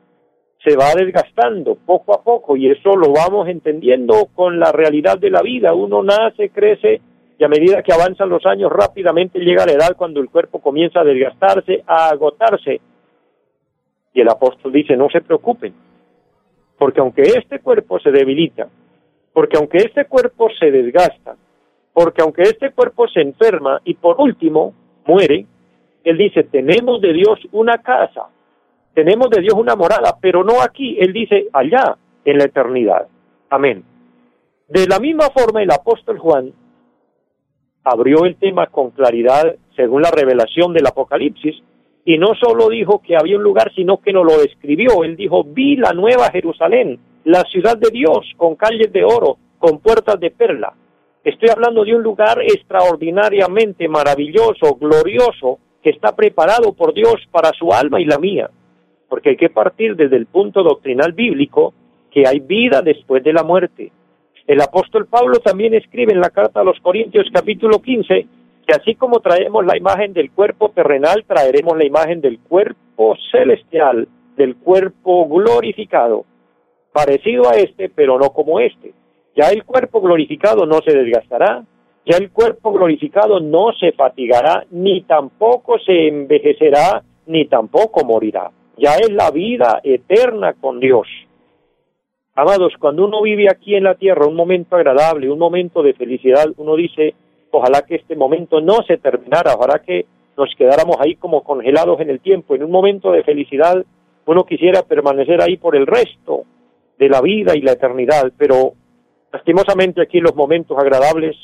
se 0.65 0.77
va 0.77 0.95
desgastando 0.95 1.75
poco 1.75 2.15
a 2.15 2.23
poco 2.23 2.57
y 2.57 2.71
eso 2.71 2.95
lo 2.95 3.13
vamos 3.13 3.49
entendiendo 3.49 4.29
con 4.33 4.61
la 4.61 4.71
realidad 4.71 5.19
de 5.19 5.31
la 5.31 5.43
vida. 5.43 5.75
Uno 5.75 6.05
nace, 6.05 6.51
crece 6.51 7.01
y 7.37 7.43
a 7.43 7.49
medida 7.49 7.83
que 7.83 7.93
avanzan 7.93 8.29
los 8.29 8.47
años 8.47 8.71
rápidamente 8.71 9.41
llega 9.41 9.67
la 9.67 9.73
edad 9.73 9.97
cuando 9.97 10.21
el 10.21 10.31
cuerpo 10.31 10.61
comienza 10.61 11.01
a 11.01 11.05
desgastarse, 11.05 11.83
a 11.85 12.11
agotarse 12.11 12.81
y 14.13 14.21
el 14.21 14.29
apóstol 14.29 14.73
dice, 14.73 14.97
no 14.97 15.09
se 15.11 15.21
preocupen, 15.21 15.75
porque 16.79 17.01
aunque 17.01 17.23
este 17.23 17.61
cuerpo 17.61 17.99
se 18.01 18.11
debilita, 18.11 18.69
porque 19.33 19.57
aunque 19.57 19.79
este 19.79 20.05
cuerpo 20.07 20.49
se 20.59 20.71
desgasta, 20.71 21.37
porque 21.93 22.23
aunque 22.23 22.43
este 22.43 22.71
cuerpo 22.71 23.09
se 23.09 23.21
enferma 23.21 23.81
y 23.85 23.95
por 23.95 24.21
último 24.21 24.75
muere, 25.07 25.47
él 26.05 26.19
dice, 26.19 26.45
tenemos 26.45 27.01
de 27.01 27.13
Dios 27.13 27.39
una 27.53 27.79
casa, 27.79 28.29
tenemos 28.95 29.31
de 29.31 29.41
Dios 29.41 29.55
una 29.55 29.77
morada, 29.77 30.17
pero 30.21 30.45
no 30.45 30.61
aquí, 30.61 30.99
él 31.01 31.13
dice 31.13 31.49
allá, 31.53 31.97
en 32.25 32.39
la 32.39 32.45
eternidad. 32.45 33.09
Amén. 33.51 33.85
De 34.69 34.87
la 34.87 34.99
misma 34.99 35.31
forma, 35.31 35.63
el 35.63 35.71
apóstol 35.71 36.19
Juan 36.19 36.53
abrió 37.85 38.25
el 38.25 38.37
tema 38.37 38.67
con 38.67 38.91
claridad 38.91 39.57
según 39.77 40.03
la 40.03 40.11
revelación 40.11 40.73
del 40.73 40.87
Apocalipsis, 40.87 41.63
y 42.05 42.19
no 42.19 42.35
solo 42.35 42.69
dijo 42.69 43.01
que 43.01 43.17
había 43.17 43.37
un 43.37 43.43
lugar, 43.43 43.73
sino 43.75 43.99
que 43.99 44.13
nos 44.13 44.25
lo 44.25 44.39
describió. 44.41 45.05
Él 45.05 45.17
dijo, 45.17 45.45
vi 45.45 45.77
la 45.77 45.93
nueva 45.93 46.31
Jerusalén, 46.31 46.99
la 47.25 47.43
ciudad 47.45 47.77
de 47.77 47.91
Dios, 47.91 48.31
con 48.37 48.57
calles 48.57 48.93
de 48.93 49.05
oro, 49.05 49.39
con 49.59 49.79
puertas 49.79 50.19
de 50.19 50.31
perla. 50.31 50.75
Estoy 51.23 51.51
hablando 51.51 51.85
de 51.85 51.95
un 51.95 52.03
lugar 52.03 52.41
extraordinariamente 52.43 53.89
maravilloso, 53.89 54.75
glorioso, 54.81 55.59
que 55.81 55.91
está 55.91 56.15
preparado 56.15 56.73
por 56.73 56.93
Dios 56.93 57.15
para 57.31 57.51
su 57.53 57.73
alma 57.73 58.01
y 58.01 58.05
la 58.05 58.19
mía. 58.19 58.51
Porque 59.09 59.31
hay 59.31 59.37
que 59.37 59.51
partir 59.51 59.95
desde 59.95 60.17
el 60.17 60.27
punto 60.27 60.63
doctrinal 60.63 61.13
bíblico 61.13 61.75
que 62.11 62.27
hay 62.27 62.41
vida 62.41 62.83
después 62.83 63.23
de 63.23 63.33
la 63.33 63.45
muerte. 63.45 63.93
El 64.47 64.61
apóstol 64.61 65.07
Pablo 65.07 65.39
también 65.39 65.75
escribe 65.75 66.13
en 66.13 66.21
la 66.21 66.31
carta 66.31 66.61
a 66.61 66.65
los 66.65 66.79
Corintios 66.81 67.27
capítulo 67.33 67.81
15 67.81 68.27
que 68.67 68.75
así 68.75 68.95
como 68.95 69.21
traemos 69.21 69.65
la 69.67 69.77
imagen 69.77 70.13
del 70.13 70.31
cuerpo 70.31 70.71
terrenal, 70.71 71.25
traeremos 71.27 71.77
la 71.77 71.85
imagen 71.85 72.21
del 72.21 72.39
cuerpo 72.39 73.17
celestial, 73.31 74.09
del 74.37 74.57
cuerpo 74.57 75.29
glorificado, 75.29 76.25
parecido 76.93 77.49
a 77.49 77.55
este, 77.55 77.89
pero 77.89 78.19
no 78.19 78.31
como 78.31 78.61
este. 78.61 78.93
Ya 79.35 79.49
el 79.49 79.65
cuerpo 79.65 80.01
glorificado 80.01 80.67
no 80.67 80.81
se 80.85 80.97
desgastará, 80.97 81.65
ya 82.05 82.17
el 82.17 82.31
cuerpo 82.31 82.73
glorificado 82.73 83.41
no 83.41 83.73
se 83.79 83.93
fatigará, 83.93 84.65
ni 84.71 85.03
tampoco 85.03 85.79
se 85.79 86.09
envejecerá, 86.09 87.03
ni 87.27 87.47
tampoco 87.47 88.05
morirá. 88.05 88.51
Ya 88.77 88.95
es 88.97 89.11
la 89.11 89.31
vida 89.31 89.81
eterna 89.85 90.55
con 90.55 90.81
Dios. 90.81 91.07
Amados, 92.35 92.73
cuando 92.79 93.05
uno 93.05 93.23
vive 93.23 93.49
aquí 93.51 93.75
en 93.75 93.85
la 93.85 93.95
tierra 93.95 94.27
un 94.27 94.35
momento 94.35 94.75
agradable, 94.75 95.31
un 95.31 95.39
momento 95.39 95.83
de 95.83 95.93
felicidad, 95.93 96.47
uno 96.57 96.77
dice, 96.77 97.15
Ojalá 97.53 97.83
que 97.83 97.97
este 97.97 98.17
momento 98.17 98.61
no 98.61 98.83
se 98.87 98.97
terminara, 98.97 99.55
ojalá 99.55 99.81
que 99.81 100.07
nos 100.37 100.53
quedáramos 100.57 100.97
ahí 100.99 101.17
como 101.17 101.45
congelados 101.45 102.01
en 102.01 102.11
el 102.11 102.21
tiempo, 102.21 102.55
en 102.55 102.65
un 102.65 102.71
momento 102.71 103.13
de 103.13 103.23
felicidad 103.23 103.85
uno 104.25 104.45
quisiera 104.45 104.83
permanecer 104.83 105.43
ahí 105.43 105.57
por 105.57 105.77
el 105.77 105.87
resto 105.87 106.45
de 106.99 107.09
la 107.09 107.21
vida 107.21 107.57
y 107.57 107.61
la 107.61 107.73
eternidad, 107.73 108.33
pero 108.39 108.73
lastimosamente 109.33 110.01
aquí 110.01 110.21
los 110.21 110.35
momentos 110.35 110.79
agradables 110.79 111.37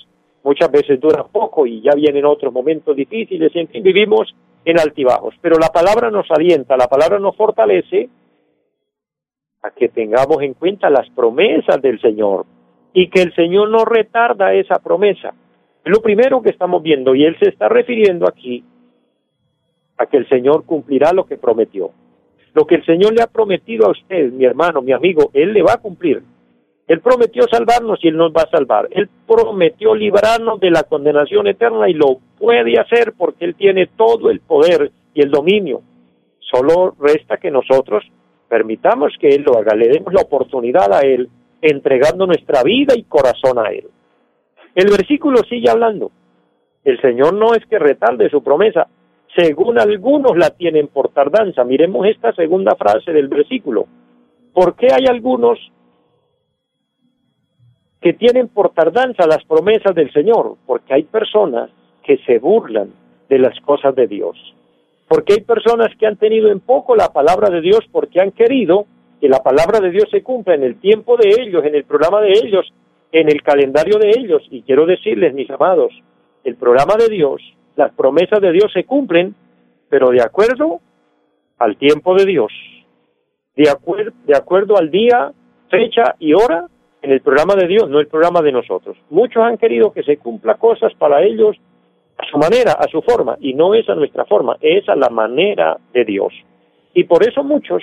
muchas 0.45 0.71
veces 0.71 1.01
duran 1.01 1.27
poco 1.31 1.67
y 1.67 1.83
ya 1.83 1.93
vienen 1.95 2.25
otros 2.25 2.53
momentos 2.53 2.97
difíciles 2.97 3.55
en 3.55 3.69
fin 3.69 3.83
vivimos 3.83 4.35
en 4.65 4.79
altibajos, 4.79 5.35
pero 5.41 5.59
la 5.59 5.69
palabra 5.69 6.11
nos 6.11 6.31
alienta, 6.31 6.77
la 6.77 6.89
palabra 6.89 7.19
nos 7.19 7.37
fortalece 7.37 8.09
a 9.63 9.71
que 9.71 9.89
tengamos 9.89 10.41
en 10.43 10.55
cuenta 10.55 10.89
las 10.89 11.09
promesas 11.11 11.83
del 11.83 12.01
Señor 12.01 12.47
y 12.93 13.09
que 13.09 13.23
el 13.23 13.35
Señor 13.35 13.71
no 13.71 13.85
retarda 13.85 14.55
esa 14.55 14.79
promesa. 14.79 15.35
Lo 15.89 16.03
primero 16.03 16.43
que 16.43 16.51
estamos 16.51 16.83
viendo 16.83 17.15
y 17.15 17.25
Él 17.25 17.35
se 17.41 17.49
está 17.49 17.67
refiriendo 17.67 18.29
aquí 18.29 18.63
a 19.97 20.05
que 20.05 20.19
el 20.19 20.29
Señor 20.29 20.67
cumplirá 20.67 21.15
lo 21.15 21.25
que 21.25 21.39
prometió. 21.39 21.93
Lo 22.53 22.67
que 22.67 22.75
el 22.75 22.85
Señor 22.85 23.15
le 23.15 23.23
ha 23.23 23.27
prometido 23.27 23.87
a 23.87 23.93
usted, 23.93 24.31
mi 24.31 24.45
hermano, 24.45 24.83
mi 24.83 24.93
amigo, 24.93 25.31
Él 25.33 25.55
le 25.55 25.63
va 25.63 25.73
a 25.73 25.79
cumplir. 25.79 26.23
Él 26.87 27.01
prometió 27.01 27.45
salvarnos 27.51 27.99
y 28.03 28.09
Él 28.09 28.19
nos 28.19 28.33
va 28.33 28.43
a 28.43 28.51
salvar. 28.51 28.89
Él 28.91 29.09
prometió 29.27 29.95
librarnos 29.95 30.61
de 30.61 30.71
la 30.71 30.83
condenación 30.83 31.47
eterna 31.47 31.89
y 31.89 31.95
lo 31.95 32.19
puede 32.39 32.79
hacer 32.79 33.15
porque 33.17 33.47
Él 33.47 33.55
tiene 33.55 33.87
todo 33.97 34.29
el 34.29 34.41
poder 34.41 34.93
y 35.15 35.23
el 35.23 35.31
dominio. 35.31 35.81
Solo 36.39 36.97
resta 37.01 37.39
que 37.39 37.51
nosotros 37.51 38.05
permitamos 38.47 39.15
que 39.19 39.29
Él 39.29 39.43
lo 39.43 39.57
haga, 39.57 39.75
le 39.75 39.89
demos 39.89 40.13
la 40.13 40.21
oportunidad 40.21 40.93
a 40.93 41.01
Él, 41.01 41.31
entregando 41.63 42.27
nuestra 42.27 42.63
vida 42.63 42.93
y 42.95 43.05
corazón 43.05 43.59
a 43.59 43.71
Él. 43.71 43.87
El 44.79 44.93
versículo 44.93 45.39
sigue 45.51 45.69
hablando. 45.69 46.13
El 46.85 47.01
Señor 47.01 47.35
no 47.35 47.53
es 47.53 47.67
que 47.67 47.81
retarde 47.81 48.31
su 48.31 48.45
promesa, 48.45 48.87
según 49.37 49.77
algunos 49.77 50.39
la 50.39 50.51
tienen 50.51 50.87
por 50.87 51.09
tardanza. 51.09 51.65
Miremos 51.65 52.07
esta 52.07 52.33
segunda 52.33 52.77
frase 52.77 53.11
del 53.13 53.27
versículo. 53.27 53.89
¿Por 54.55 54.77
qué 54.77 54.87
hay 54.93 55.07
algunos 55.09 55.59
que 58.01 58.13
tienen 58.13 58.47
por 58.47 58.73
tardanza 58.73 59.27
las 59.27 59.45
promesas 59.47 59.97
del 59.97 60.13
Señor? 60.13 60.59
Porque 60.65 60.95
hay 60.95 61.03
personas 61.03 61.71
que 62.05 62.19
se 62.19 62.39
burlan 62.39 62.93
de 63.29 63.41
las 63.41 63.59
cosas 63.63 63.97
de 63.97 64.07
Dios. 64.07 64.37
Porque 65.09 65.33
hay 65.33 65.41
personas 65.41 65.89
que 65.99 66.07
han 66.07 66.19
tenido 66.19 66.53
en 66.53 66.61
poco 66.61 66.95
la 66.95 67.09
palabra 67.09 67.51
de 67.51 67.63
Dios 67.63 67.81
porque 67.91 68.21
han 68.21 68.31
querido 68.31 68.87
que 69.21 69.29
la 69.29 69.43
palabra 69.43 69.81
de 69.81 69.91
Dios 69.91 70.05
se 70.09 70.23
cumpla 70.23 70.55
en 70.55 70.63
el 70.63 70.79
tiempo 70.79 71.17
de 71.17 71.31
ellos, 71.43 71.65
en 71.65 71.75
el 71.75 71.83
programa 71.83 72.21
de 72.21 72.31
ellos, 72.31 72.73
en 73.13 73.29
el 73.29 73.43
calendario 73.43 73.99
de 73.99 74.11
ellos. 74.11 74.43
Y 74.51 74.63
quiero 74.63 74.87
decirles, 74.87 75.35
mis 75.35 75.51
amados, 75.51 75.93
el 76.45 76.57
programa 76.57 76.95
de 76.97 77.09
Dios 77.09 77.43
las 77.79 77.93
promesas 77.93 78.41
de 78.41 78.51
Dios 78.51 78.73
se 78.73 78.85
cumplen, 78.85 79.37
pero 79.89 80.11
de 80.11 80.21
acuerdo 80.21 80.81
al 81.59 81.77
tiempo 81.77 82.17
de 82.17 82.27
Dios, 82.27 82.53
de, 83.55 83.71
acuerdo 84.35 84.77
al 84.77 84.91
día, 84.91 85.33
fecha 85.71 86.17
y 86.19 86.35
hora 86.35 86.67
en 87.03 87.13
el 87.13 87.21
programa 87.21 87.55
de 87.55 87.69
Dios, 87.69 87.89
no 87.89 88.01
el 88.01 88.09
programa 88.09 88.43
de 88.43 88.51
nosotros. 88.51 88.97
Muchos 89.11 89.45
han 89.45 89.59
querido 89.59 89.93
que 89.93 90.03
se 90.03 90.17
cumpla 90.17 90.57
cosas 90.57 90.93
para 90.95 91.23
ellos 91.23 91.57
a 92.19 92.27
su 92.27 92.37
manera, 92.37 92.73
a 92.73 92.89
su 92.89 93.01
forma, 93.01 93.37
y 93.41 93.55
no 93.55 93.75
es 93.75 93.89
a 93.89 93.95
nuestra 93.95 94.25
forma, 94.25 94.57
es 94.61 94.89
a 94.89 94.97
la 94.97 95.09
manera 95.09 95.79
de 95.93 96.05
Dios. 96.05 96.33
Y 96.95 97.05
por 97.05 97.23
eso 97.23 97.45
muchos 97.45 97.81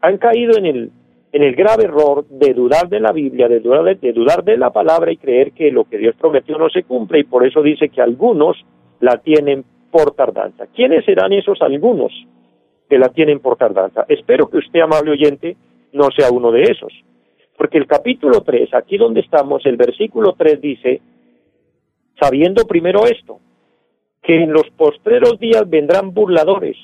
han 0.00 0.16
caído 0.16 0.56
en 0.56 0.64
el, 0.64 0.90
en 1.32 1.42
el 1.42 1.54
grave 1.54 1.84
error 1.84 2.26
de 2.28 2.54
dudar 2.54 2.88
de 2.88 3.00
la 3.00 3.12
Biblia, 3.12 3.48
de 3.48 3.60
dudar 3.60 3.98
de, 3.98 4.12
dudar 4.12 4.44
de 4.44 4.56
la 4.56 4.70
palabra 4.70 5.12
y 5.12 5.16
creer 5.16 5.52
que 5.52 5.70
lo 5.70 5.84
que 5.84 5.98
Dios 5.98 6.14
prometió 6.18 6.56
no 6.58 6.70
se 6.70 6.84
cumple, 6.84 7.20
y 7.20 7.24
por 7.24 7.46
eso 7.46 7.62
dice 7.62 7.88
que 7.88 8.00
algunos 8.00 8.56
la 9.00 9.18
tienen 9.18 9.64
por 9.90 10.12
tardanza. 10.12 10.66
¿Quiénes 10.74 11.04
serán 11.04 11.32
esos 11.32 11.60
algunos 11.60 12.12
que 12.88 12.98
la 12.98 13.08
tienen 13.08 13.40
por 13.40 13.56
tardanza? 13.56 14.04
Espero 14.08 14.48
que 14.48 14.58
usted, 14.58 14.80
amable 14.80 15.10
oyente, 15.10 15.56
no 15.92 16.08
sea 16.16 16.30
uno 16.30 16.50
de 16.52 16.62
esos. 16.62 16.92
Porque 17.56 17.78
el 17.78 17.86
capítulo 17.86 18.42
3, 18.42 18.74
aquí 18.74 18.98
donde 18.98 19.20
estamos, 19.20 19.64
el 19.66 19.76
versículo 19.76 20.34
3 20.36 20.60
dice, 20.60 21.00
sabiendo 22.20 22.66
primero 22.66 23.06
esto, 23.06 23.40
que 24.22 24.42
en 24.42 24.52
los 24.52 24.68
postreros 24.76 25.38
días 25.38 25.68
vendrán 25.68 26.12
burladores, 26.12 26.76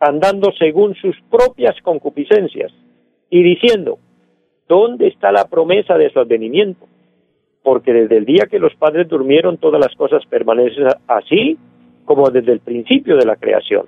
andando 0.00 0.50
según 0.58 0.94
sus 0.96 1.16
propias 1.30 1.80
concupiscencias, 1.82 2.72
y 3.32 3.42
diciendo, 3.42 3.98
¿dónde 4.68 5.08
está 5.08 5.32
la 5.32 5.46
promesa 5.48 5.98
de 5.98 6.10
su 6.10 6.20
advenimiento? 6.20 6.86
porque 7.62 7.92
desde 7.92 8.16
el 8.16 8.24
día 8.24 8.46
que 8.50 8.58
los 8.58 8.74
padres 8.74 9.08
durmieron 9.08 9.58
todas 9.58 9.80
las 9.80 9.94
cosas 9.94 10.24
permanecen 10.26 10.86
así 11.06 11.56
como 12.04 12.30
desde 12.30 12.52
el 12.52 12.60
principio 12.60 13.16
de 13.16 13.24
la 13.24 13.36
creación. 13.36 13.86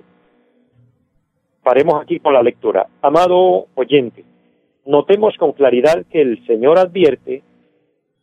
Paremos 1.61 2.01
aquí 2.01 2.19
con 2.19 2.33
la 2.33 2.43
lectura. 2.43 2.87
Amado 3.01 3.65
oyente, 3.75 4.23
notemos 4.85 5.35
con 5.37 5.51
claridad 5.51 6.05
que 6.09 6.21
el 6.21 6.45
Señor 6.45 6.79
advierte 6.79 7.43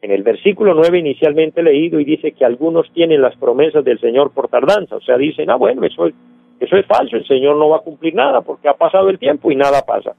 en 0.00 0.10
el 0.10 0.22
versículo 0.22 0.74
9 0.74 0.98
inicialmente 0.98 1.62
leído 1.62 2.00
y 2.00 2.04
dice 2.04 2.32
que 2.32 2.44
algunos 2.44 2.90
tienen 2.92 3.20
las 3.20 3.36
promesas 3.36 3.84
del 3.84 4.00
Señor 4.00 4.32
por 4.32 4.48
tardanza, 4.48 4.96
o 4.96 5.00
sea, 5.00 5.16
dicen, 5.16 5.50
ah, 5.50 5.56
bueno, 5.56 5.84
eso 5.84 6.06
es, 6.06 6.14
eso 6.58 6.76
es 6.76 6.86
falso, 6.86 7.16
el 7.16 7.26
Señor 7.26 7.56
no 7.56 7.68
va 7.68 7.76
a 7.78 7.82
cumplir 7.82 8.14
nada 8.14 8.40
porque 8.40 8.68
ha 8.68 8.74
pasado 8.74 9.10
el 9.10 9.18
tiempo 9.18 9.50
y 9.52 9.56
nada 9.56 9.82
pasa. 9.82 10.14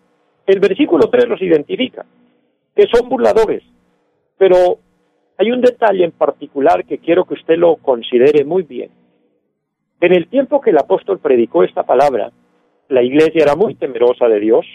El 0.46 0.60
versículo 0.60 1.10
3 1.10 1.30
los 1.30 1.42
identifica, 1.42 2.06
que 2.76 2.88
son 2.88 3.08
burladores, 3.08 3.64
pero 4.38 4.78
hay 5.38 5.52
un 5.52 5.62
detalle 5.62 6.04
en 6.04 6.12
particular 6.12 6.86
que 6.86 6.98
quiero 6.98 7.26
que 7.26 7.36
usted 7.36 7.58
lo 7.58 7.78
considere 7.78 8.44
muy 8.44 8.64
bien. 8.64 8.92
En 10.02 10.14
el 10.14 10.28
tiempo 10.28 10.60
que 10.60 10.72
el 10.72 10.78
apóstol 10.78 11.20
predicó 11.20 11.64
esta 11.64 11.84
palabra, 11.84 12.32
la 12.90 13.02
iglesia 13.02 13.44
era 13.44 13.56
muy 13.56 13.76
temerosa 13.76 14.28
de 14.28 14.40
Dios. 14.42 14.66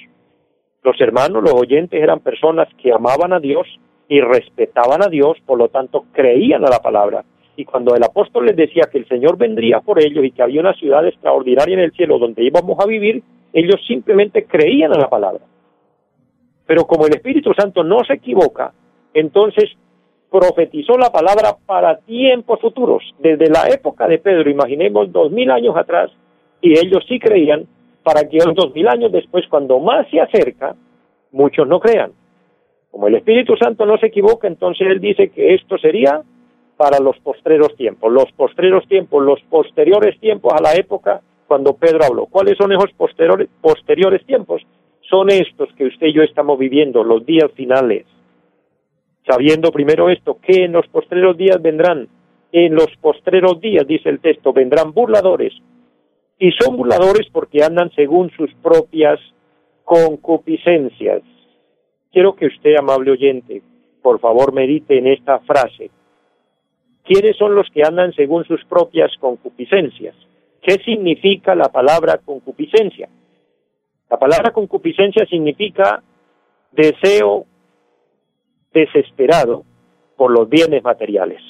Los 0.82 0.98
hermanos, 1.00 1.42
los 1.42 1.52
oyentes 1.52 2.02
eran 2.02 2.20
personas 2.20 2.66
que 2.82 2.92
amaban 2.92 3.34
a 3.34 3.40
Dios 3.40 3.66
y 4.08 4.20
respetaban 4.20 5.04
a 5.04 5.08
Dios, 5.08 5.36
por 5.44 5.58
lo 5.58 5.68
tanto 5.68 6.06
creían 6.12 6.64
a 6.64 6.70
la 6.70 6.78
palabra. 6.78 7.24
Y 7.56 7.66
cuando 7.66 7.94
el 7.94 8.02
apóstol 8.02 8.46
les 8.46 8.56
decía 8.56 8.88
que 8.90 8.98
el 8.98 9.08
Señor 9.08 9.36
vendría 9.36 9.80
por 9.80 10.02
ellos 10.02 10.24
y 10.24 10.30
que 10.30 10.42
había 10.42 10.60
una 10.60 10.72
ciudad 10.74 11.06
extraordinaria 11.06 11.74
en 11.74 11.80
el 11.80 11.92
cielo 11.92 12.18
donde 12.18 12.42
íbamos 12.42 12.78
a 12.80 12.86
vivir, 12.86 13.22
ellos 13.52 13.80
simplemente 13.86 14.44
creían 14.46 14.92
a 14.92 14.98
la 14.98 15.10
palabra. 15.10 15.40
Pero 16.68 16.84
como 16.84 17.06
el 17.06 17.14
Espíritu 17.14 17.54
Santo 17.54 17.82
no 17.82 18.04
se 18.04 18.12
equivoca, 18.12 18.74
entonces 19.14 19.70
profetizó 20.30 20.98
la 20.98 21.10
palabra 21.10 21.56
para 21.64 21.96
tiempos 22.00 22.60
futuros, 22.60 23.02
desde 23.18 23.48
la 23.48 23.68
época 23.70 24.06
de 24.06 24.18
Pedro, 24.18 24.50
imaginemos 24.50 25.10
dos 25.10 25.32
mil 25.32 25.50
años 25.50 25.74
atrás, 25.78 26.10
y 26.60 26.78
ellos 26.78 27.02
sí 27.08 27.18
creían, 27.18 27.66
para 28.02 28.28
que 28.28 28.36
dos 28.54 28.74
mil 28.74 28.86
años 28.86 29.10
después, 29.10 29.46
cuando 29.48 29.78
más 29.78 30.10
se 30.10 30.20
acerca, 30.20 30.76
muchos 31.32 31.66
no 31.66 31.80
crean. 31.80 32.12
Como 32.90 33.08
el 33.08 33.14
Espíritu 33.14 33.56
Santo 33.56 33.86
no 33.86 33.96
se 33.96 34.08
equivoca, 34.08 34.46
entonces 34.46 34.88
él 34.90 35.00
dice 35.00 35.30
que 35.30 35.54
esto 35.54 35.78
sería 35.78 36.20
para 36.76 37.00
los 37.00 37.18
postreros 37.20 37.74
tiempos, 37.76 38.12
los 38.12 38.30
postreros 38.32 38.86
tiempos, 38.88 39.24
los 39.24 39.40
posteriores 39.48 40.20
tiempos 40.20 40.52
a 40.52 40.60
la 40.60 40.74
época 40.74 41.22
cuando 41.46 41.72
Pedro 41.72 42.04
habló. 42.04 42.26
¿Cuáles 42.26 42.58
son 42.58 42.72
esos 42.72 42.92
posteriores, 42.92 43.48
posteriores 43.62 44.24
tiempos? 44.26 44.60
Son 45.08 45.30
estos 45.30 45.72
que 45.74 45.86
usted 45.86 46.08
y 46.08 46.14
yo 46.14 46.22
estamos 46.22 46.58
viviendo, 46.58 47.02
los 47.02 47.24
días 47.24 47.50
finales 47.52 48.04
sabiendo 49.28 49.70
primero 49.70 50.08
esto, 50.08 50.38
que 50.40 50.64
en 50.64 50.72
los 50.72 50.86
postreros 50.88 51.36
días 51.36 51.60
vendrán, 51.60 52.08
en 52.50 52.74
los 52.74 52.88
postreros 53.00 53.60
días, 53.60 53.86
dice 53.86 54.08
el 54.08 54.20
texto, 54.20 54.52
vendrán 54.52 54.92
burladores, 54.92 55.52
y 56.38 56.50
son 56.52 56.76
burladores 56.76 57.28
porque 57.30 57.62
andan 57.62 57.90
según 57.94 58.30
sus 58.30 58.52
propias 58.62 59.20
concupiscencias. 59.84 61.22
Quiero 62.10 62.34
que 62.34 62.46
usted, 62.46 62.76
amable 62.78 63.10
oyente, 63.10 63.62
por 64.02 64.18
favor 64.18 64.52
medite 64.52 64.96
en 64.96 65.08
esta 65.08 65.40
frase. 65.40 65.90
¿Quiénes 67.04 67.36
son 67.36 67.54
los 67.54 67.68
que 67.70 67.82
andan 67.82 68.12
según 68.14 68.44
sus 68.44 68.64
propias 68.64 69.10
concupiscencias? 69.18 70.14
¿Qué 70.62 70.74
significa 70.84 71.54
la 71.54 71.70
palabra 71.70 72.20
concupiscencia? 72.24 73.08
La 74.10 74.18
palabra 74.18 74.52
concupiscencia 74.52 75.26
significa 75.26 76.02
deseo 76.72 77.44
desesperado 78.72 79.64
por 80.16 80.30
los 80.30 80.48
bienes 80.48 80.82
materiales. 80.82 81.42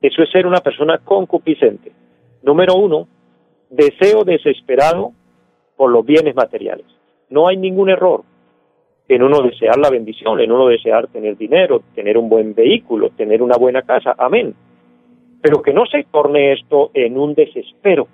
Eso 0.00 0.22
es 0.22 0.30
ser 0.30 0.46
una 0.46 0.60
persona 0.60 0.98
concupiscente. 0.98 1.92
Número 2.42 2.74
uno, 2.74 3.08
deseo 3.70 4.24
desesperado 4.24 5.12
por 5.76 5.90
los 5.90 6.04
bienes 6.04 6.34
materiales. 6.34 6.86
No 7.28 7.48
hay 7.48 7.56
ningún 7.56 7.90
error 7.90 8.22
en 9.08 9.22
uno 9.22 9.42
desear 9.42 9.78
la 9.78 9.90
bendición, 9.90 10.40
en 10.40 10.50
uno 10.52 10.66
desear 10.66 11.08
tener 11.08 11.36
dinero, 11.36 11.82
tener 11.94 12.18
un 12.18 12.28
buen 12.28 12.54
vehículo, 12.54 13.10
tener 13.10 13.42
una 13.42 13.56
buena 13.56 13.82
casa. 13.82 14.14
Amén. 14.18 14.54
Pero 15.40 15.62
que 15.62 15.72
no 15.72 15.86
se 15.86 16.04
torne 16.10 16.52
esto 16.52 16.90
en 16.92 17.18
un 17.18 17.34
desespero, 17.34 18.08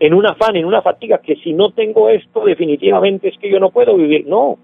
en 0.00 0.14
un 0.14 0.26
afán, 0.26 0.56
en 0.56 0.64
una 0.64 0.82
fatiga, 0.82 1.18
que 1.18 1.36
si 1.36 1.52
no 1.52 1.72
tengo 1.72 2.08
esto 2.08 2.44
definitivamente 2.44 3.28
es 3.28 3.38
que 3.38 3.50
yo 3.50 3.58
no 3.58 3.70
puedo 3.70 3.96
vivir. 3.96 4.26
No, 4.26 4.58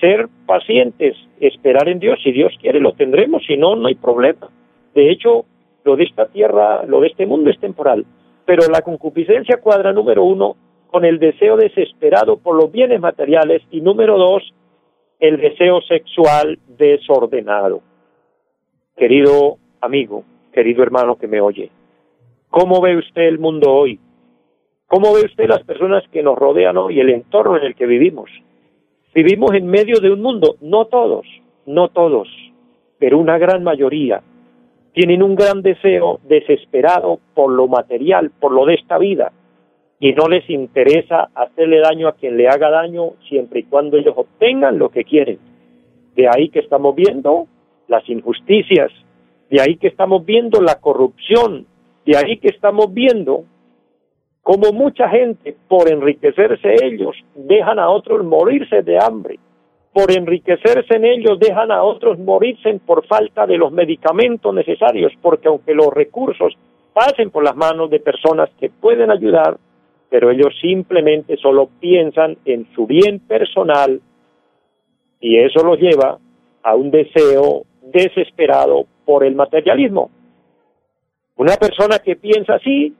ser 0.00 0.28
pacientes, 0.46 1.16
esperar 1.40 1.88
en 1.88 1.98
Dios, 1.98 2.18
si 2.22 2.32
Dios 2.32 2.52
quiere 2.60 2.80
lo 2.80 2.92
tendremos, 2.92 3.44
si 3.46 3.56
no, 3.56 3.76
no 3.76 3.88
hay 3.88 3.94
problema. 3.94 4.48
De 4.94 5.10
hecho, 5.10 5.44
lo 5.84 5.96
de 5.96 6.04
esta 6.04 6.26
tierra, 6.26 6.84
lo 6.84 7.00
de 7.00 7.08
este 7.08 7.26
mundo 7.26 7.50
es 7.50 7.58
temporal, 7.58 8.04
pero 8.44 8.68
la 8.68 8.82
concupiscencia 8.82 9.60
cuadra 9.60 9.92
número 9.92 10.24
uno 10.24 10.56
con 10.88 11.04
el 11.04 11.18
deseo 11.18 11.56
desesperado 11.56 12.38
por 12.38 12.56
los 12.56 12.70
bienes 12.70 13.00
materiales 13.00 13.62
y 13.70 13.80
número 13.80 14.16
dos, 14.16 14.42
el 15.18 15.38
deseo 15.38 15.80
sexual 15.82 16.58
desordenado. 16.78 17.82
Querido 18.96 19.58
amigo, 19.80 20.24
querido 20.52 20.82
hermano 20.82 21.16
que 21.16 21.26
me 21.26 21.40
oye, 21.40 21.70
¿cómo 22.50 22.80
ve 22.80 22.96
usted 22.96 23.22
el 23.22 23.38
mundo 23.38 23.72
hoy? 23.72 23.98
¿Cómo 24.88 25.12
ve 25.14 25.22
usted 25.22 25.48
las 25.48 25.64
personas 25.64 26.04
que 26.12 26.22
nos 26.22 26.38
rodean 26.38 26.76
hoy, 26.76 27.00
el 27.00 27.10
entorno 27.10 27.56
en 27.56 27.64
el 27.64 27.74
que 27.74 27.86
vivimos? 27.86 28.30
Vivimos 29.12 29.52
en 29.54 29.66
medio 29.66 29.98
de 29.98 30.12
un 30.12 30.22
mundo, 30.22 30.56
no 30.60 30.84
todos, 30.84 31.26
no 31.66 31.88
todos, 31.88 32.28
pero 32.98 33.18
una 33.18 33.36
gran 33.36 33.64
mayoría 33.64 34.22
tienen 34.92 35.24
un 35.24 35.34
gran 35.34 35.60
deseo 35.62 36.20
desesperado 36.28 37.18
por 37.34 37.50
lo 37.50 37.66
material, 37.66 38.30
por 38.38 38.52
lo 38.52 38.64
de 38.64 38.74
esta 38.74 38.96
vida, 38.96 39.32
y 39.98 40.12
no 40.12 40.28
les 40.28 40.48
interesa 40.48 41.30
hacerle 41.34 41.80
daño 41.80 42.06
a 42.06 42.14
quien 42.14 42.36
le 42.36 42.48
haga 42.48 42.70
daño 42.70 43.14
siempre 43.28 43.60
y 43.60 43.64
cuando 43.64 43.96
ellos 43.96 44.14
obtengan 44.16 44.78
lo 44.78 44.90
que 44.90 45.02
quieren. 45.02 45.38
De 46.14 46.28
ahí 46.28 46.48
que 46.48 46.60
estamos 46.60 46.94
viendo 46.94 47.48
las 47.88 48.08
injusticias, 48.08 48.92
de 49.50 49.60
ahí 49.60 49.76
que 49.78 49.88
estamos 49.88 50.24
viendo 50.24 50.60
la 50.60 50.76
corrupción, 50.76 51.66
de 52.06 52.16
ahí 52.16 52.38
que 52.38 52.48
estamos 52.48 52.94
viendo 52.94 53.44
cómo 54.46 54.72
mucha 54.72 55.08
gente, 55.08 55.56
por 55.66 55.90
enriquecerse 55.90 56.76
ellos, 56.80 57.16
dejan 57.34 57.80
a 57.80 57.90
otros 57.90 58.24
morirse 58.24 58.80
de 58.82 58.96
hambre, 58.96 59.40
por 59.92 60.12
enriquecerse 60.12 60.94
en 60.94 61.04
ellos, 61.04 61.40
dejan 61.40 61.72
a 61.72 61.82
otros 61.82 62.16
morirse 62.20 62.78
por 62.86 63.04
falta 63.08 63.44
de 63.44 63.56
los 63.56 63.72
medicamentos 63.72 64.54
necesarios, 64.54 65.12
porque 65.20 65.48
aunque 65.48 65.74
los 65.74 65.92
recursos 65.92 66.56
pasen 66.94 67.32
por 67.32 67.42
las 67.42 67.56
manos 67.56 67.90
de 67.90 67.98
personas 67.98 68.48
que 68.60 68.70
pueden 68.70 69.10
ayudar, 69.10 69.56
pero 70.10 70.30
ellos 70.30 70.54
simplemente 70.60 71.36
solo 71.38 71.68
piensan 71.80 72.36
en 72.44 72.68
su 72.72 72.86
bien 72.86 73.18
personal 73.18 74.00
y 75.18 75.38
eso 75.38 75.64
los 75.64 75.76
lleva 75.80 76.18
a 76.62 76.76
un 76.76 76.92
deseo 76.92 77.64
desesperado 77.82 78.86
por 79.04 79.24
el 79.24 79.34
materialismo. 79.34 80.08
Una 81.34 81.56
persona 81.56 81.98
que 81.98 82.14
piensa 82.14 82.54
así, 82.54 82.94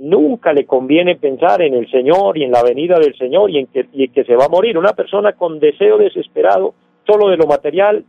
nunca 0.00 0.52
le 0.52 0.64
conviene 0.64 1.16
pensar 1.16 1.62
en 1.62 1.74
el 1.74 1.88
Señor 1.90 2.36
y 2.36 2.44
en 2.44 2.50
la 2.50 2.62
venida 2.62 2.98
del 2.98 3.14
Señor 3.16 3.50
y 3.50 3.58
en 3.58 3.66
que, 3.66 3.86
y 3.92 4.08
que 4.08 4.24
se 4.24 4.34
va 4.34 4.46
a 4.46 4.48
morir. 4.48 4.76
Una 4.76 4.94
persona 4.94 5.34
con 5.34 5.60
deseo 5.60 5.98
desesperado 5.98 6.74
solo 7.06 7.28
de 7.28 7.36
lo 7.36 7.46
material, 7.46 8.04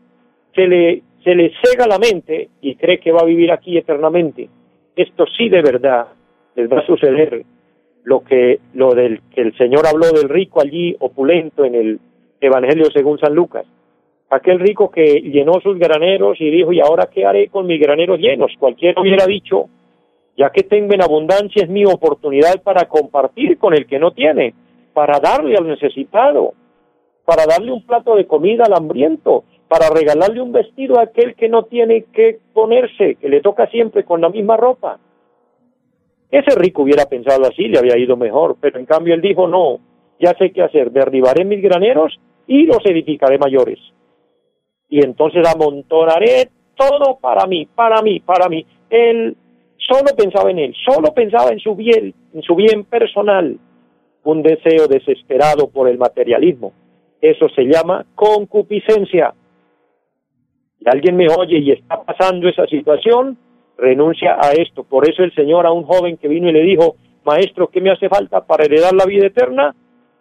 se 0.56 0.68
le, 0.68 1.02
se 1.24 1.36
le 1.36 1.52
cega 1.64 1.88
la 1.88 2.00
mente 2.00 2.50
y 2.62 2.76
cree 2.76 3.00
que 3.00 3.12
va 3.12 3.22
a 3.22 3.26
vivir 3.26 3.52
aquí 3.52 3.78
eternamente. 3.78 4.50
Esto 4.96 5.26
sí 5.38 5.50
de 5.50 5.62
verdad 5.62 6.08
les 6.56 6.72
va 6.72 6.80
a 6.80 6.86
suceder 6.86 7.44
lo 8.04 8.24
que 8.24 8.60
lo 8.74 8.94
del 8.94 9.22
que 9.34 9.42
el 9.42 9.56
Señor 9.58 9.86
habló 9.86 10.08
del 10.12 10.30
rico 10.30 10.62
allí 10.62 10.96
opulento 11.00 11.66
en 11.66 11.76
el 11.76 12.00
Evangelio 12.40 12.86
según 12.92 13.20
San 13.20 13.36
Lucas. 13.36 13.66
Aquel 14.30 14.60
rico 14.60 14.90
que 14.90 15.22
llenó 15.22 15.60
sus 15.62 15.78
graneros 15.78 16.40
y 16.40 16.50
dijo, 16.50 16.72
¿y 16.72 16.80
ahora 16.80 17.10
qué 17.14 17.26
haré 17.26 17.50
con 17.50 17.68
mis 17.68 17.82
graneros 17.82 18.18
llenos? 18.18 18.52
Cualquiera 18.58 19.02
hubiera 19.02 19.26
dicho, 19.26 19.66
ya 20.42 20.50
que 20.50 20.64
tengo 20.64 20.96
en 20.96 21.04
abundancia 21.04 21.62
es 21.64 21.70
mi 21.70 21.86
oportunidad 21.86 22.64
para 22.64 22.86
compartir 22.86 23.60
con 23.60 23.76
el 23.76 23.86
que 23.86 24.00
no 24.00 24.10
tiene, 24.10 24.56
para 24.92 25.20
darle 25.20 25.56
al 25.56 25.68
necesitado, 25.68 26.56
para 27.24 27.46
darle 27.46 27.72
un 27.72 27.86
plato 27.86 28.16
de 28.16 28.26
comida 28.26 28.64
al 28.66 28.74
hambriento, 28.74 29.44
para 29.68 29.92
regalarle 29.92 30.42
un 30.42 30.52
vestido 30.52 30.98
a 30.98 31.04
aquel 31.04 31.36
que 31.36 31.48
no 31.48 31.66
tiene 31.66 32.06
que 32.12 32.40
ponerse, 32.54 33.18
que 33.22 33.30
le 33.30 33.42
toca 33.42 33.68
siempre 33.68 34.04
con 34.04 34.20
la 34.20 34.30
misma 34.30 34.58
ropa. 34.58 34.98
Ese 36.32 36.56
rico 36.56 36.82
hubiera 36.82 37.06
pensado 37.06 37.46
así, 37.46 37.68
le 37.68 37.78
había 37.78 38.00
ido 38.00 38.18
mejor, 38.18 38.58
pero 38.60 38.80
en 38.80 38.88
cambio 38.88 39.14
él 39.14 39.22
dijo, 39.22 39.48
no, 39.48 39.78
ya 40.20 40.34
sé 40.40 40.52
qué 40.52 40.64
hacer, 40.64 40.90
derribaré 40.90 41.46
mis 41.46 41.62
graneros 41.62 42.20
y 42.48 42.66
los 42.66 42.84
edificaré 42.84 43.38
mayores. 43.38 43.78
Y 44.90 45.06
entonces 45.06 45.48
amontonaré 45.48 46.50
todo 46.76 47.20
para 47.22 47.46
mí, 47.46 47.68
para 47.68 48.02
mí, 48.02 48.20
para 48.22 48.50
mí. 48.50 48.66
Él 48.90 49.38
solo 49.92 50.16
pensaba 50.16 50.50
en 50.52 50.60
él, 50.60 50.76
solo 50.86 51.14
pensaba 51.14 51.52
en 51.52 51.60
su 51.60 51.76
bien, 51.76 52.14
en 52.34 52.42
su 52.42 52.56
bien 52.56 52.86
personal, 52.86 53.58
un 54.24 54.42
deseo 54.42 54.88
desesperado 54.88 55.68
por 55.68 55.90
el 55.90 55.98
materialismo. 55.98 56.72
Eso 57.20 57.50
se 57.50 57.64
llama 57.64 58.06
concupiscencia. 58.16 59.34
Si 60.80 60.86
alguien 60.88 61.16
me 61.16 61.28
oye 61.28 61.60
y 61.60 61.72
está 61.72 62.02
pasando 62.04 62.48
esa 62.48 62.66
situación, 62.68 63.38
renuncia 63.78 64.38
a 64.40 64.52
esto. 64.54 64.84
Por 64.84 65.10
eso 65.10 65.24
el 65.24 65.34
Señor 65.34 65.66
a 65.66 65.72
un 65.72 65.84
joven 65.84 66.18
que 66.18 66.28
vino 66.28 66.50
y 66.50 66.54
le 66.54 66.62
dijo, 66.62 66.96
maestro, 67.26 67.68
¿qué 67.68 67.82
me 67.82 67.92
hace 67.92 68.10
falta 68.10 68.42
para 68.46 68.66
heredar 68.66 68.94
la 68.94 69.06
vida 69.06 69.28
eterna? 69.28 69.76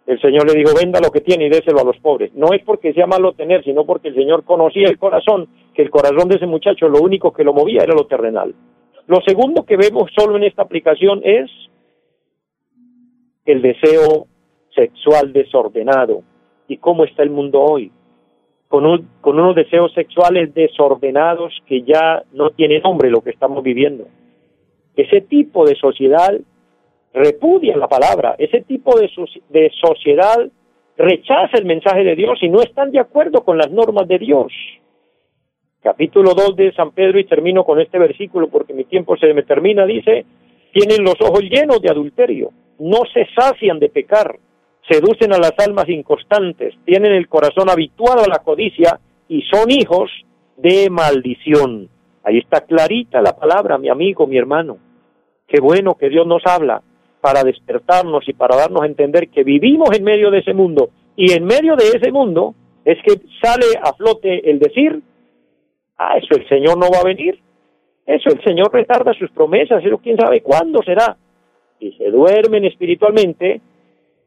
El 0.05 0.19
Señor 0.19 0.47
le 0.47 0.57
dijo, 0.57 0.71
venda 0.77 0.99
lo 0.99 1.11
que 1.11 1.21
tiene 1.21 1.45
y 1.45 1.49
déselo 1.49 1.79
a 1.79 1.83
los 1.83 1.97
pobres. 1.99 2.33
No 2.33 2.53
es 2.53 2.61
porque 2.63 2.93
sea 2.93 3.07
malo 3.07 3.33
tener, 3.33 3.63
sino 3.63 3.85
porque 3.85 4.09
el 4.09 4.15
Señor 4.15 4.43
conocía 4.43 4.87
el 4.87 4.97
corazón, 4.97 5.47
que 5.73 5.83
el 5.83 5.89
corazón 5.89 6.27
de 6.27 6.35
ese 6.35 6.47
muchacho 6.47 6.89
lo 6.89 6.99
único 6.99 7.31
que 7.31 7.43
lo 7.43 7.53
movía 7.53 7.83
era 7.83 7.93
lo 7.93 8.05
terrenal. 8.05 8.53
Lo 9.11 9.19
segundo 9.27 9.65
que 9.65 9.75
vemos 9.75 10.09
solo 10.17 10.37
en 10.37 10.43
esta 10.43 10.61
aplicación 10.61 11.19
es 11.25 11.51
el 13.45 13.61
deseo 13.61 14.27
sexual 14.73 15.33
desordenado. 15.33 16.23
¿Y 16.69 16.77
cómo 16.77 17.03
está 17.03 17.21
el 17.21 17.29
mundo 17.29 17.59
hoy? 17.61 17.91
con, 18.69 19.09
con 19.19 19.37
unos 19.37 19.53
deseos 19.53 19.93
sexuales 19.93 20.53
desordenados 20.53 21.53
que 21.67 21.81
ya 21.81 22.23
no 22.31 22.51
tiene 22.51 22.79
nombre 22.79 23.09
lo 23.09 23.19
que 23.19 23.31
estamos 23.31 23.61
viviendo. 23.63 24.07
Ese 24.95 25.19
tipo 25.19 25.65
de 25.65 25.75
sociedad 25.75 26.31
repudia 27.13 27.75
la 27.75 27.89
palabra, 27.89 28.35
ese 28.37 28.61
tipo 28.61 28.97
de, 28.97 29.11
de 29.49 29.71
sociedad 29.77 30.49
rechaza 30.95 31.57
el 31.57 31.65
mensaje 31.65 32.05
de 32.05 32.15
Dios 32.15 32.39
y 32.41 32.47
no 32.47 32.61
están 32.61 32.91
de 32.91 32.99
acuerdo 33.01 33.43
con 33.43 33.57
las 33.57 33.69
normas 33.71 34.07
de 34.07 34.19
Dios. 34.19 34.53
Capítulo 35.81 36.35
2 36.35 36.55
de 36.55 36.73
San 36.73 36.91
Pedro 36.91 37.19
y 37.19 37.25
termino 37.25 37.63
con 37.63 37.79
este 37.79 37.97
versículo 37.97 38.49
porque 38.49 38.71
mi 38.71 38.83
tiempo 38.83 39.17
se 39.17 39.33
me 39.33 39.41
termina, 39.41 39.83
dice, 39.83 40.25
tienen 40.71 41.03
los 41.03 41.15
ojos 41.21 41.41
llenos 41.41 41.81
de 41.81 41.89
adulterio, 41.89 42.51
no 42.77 42.99
se 43.11 43.25
sacian 43.35 43.79
de 43.79 43.89
pecar, 43.89 44.37
seducen 44.87 45.33
a 45.33 45.39
las 45.39 45.53
almas 45.57 45.89
inconstantes, 45.89 46.75
tienen 46.85 47.13
el 47.13 47.27
corazón 47.27 47.67
habituado 47.67 48.23
a 48.23 48.27
la 48.27 48.43
codicia 48.43 48.99
y 49.27 49.41
son 49.51 49.71
hijos 49.71 50.11
de 50.55 50.87
maldición. 50.91 51.89
Ahí 52.23 52.37
está 52.37 52.61
clarita 52.61 53.19
la 53.19 53.35
palabra, 53.35 53.79
mi 53.79 53.89
amigo, 53.89 54.27
mi 54.27 54.37
hermano. 54.37 54.77
Qué 55.47 55.59
bueno 55.59 55.95
que 55.95 56.09
Dios 56.09 56.27
nos 56.27 56.45
habla 56.45 56.83
para 57.21 57.43
despertarnos 57.43 58.29
y 58.29 58.33
para 58.33 58.55
darnos 58.55 58.83
a 58.83 58.85
entender 58.85 59.29
que 59.29 59.43
vivimos 59.43 59.89
en 59.97 60.03
medio 60.03 60.29
de 60.29 60.39
ese 60.39 60.53
mundo 60.53 60.89
y 61.15 61.31
en 61.31 61.43
medio 61.43 61.75
de 61.75 61.87
ese 61.87 62.11
mundo 62.11 62.53
es 62.85 62.99
que 63.03 63.19
sale 63.41 63.65
a 63.81 63.93
flote 63.93 64.47
el 64.47 64.59
decir, 64.59 65.01
ah, 66.01 66.17
eso 66.17 66.35
el 66.35 66.47
Señor 66.47 66.77
no 66.77 66.89
va 66.89 66.99
a 66.99 67.05
venir, 67.05 67.39
eso 68.05 68.29
el 68.29 68.43
Señor 68.43 68.73
retarda 68.73 69.13
sus 69.13 69.29
promesas, 69.31 69.83
eso 69.83 69.99
quién 69.99 70.17
sabe 70.17 70.41
cuándo 70.41 70.81
será. 70.83 71.17
Y 71.79 71.93
se 71.93 72.09
duermen 72.09 72.65
espiritualmente 72.65 73.61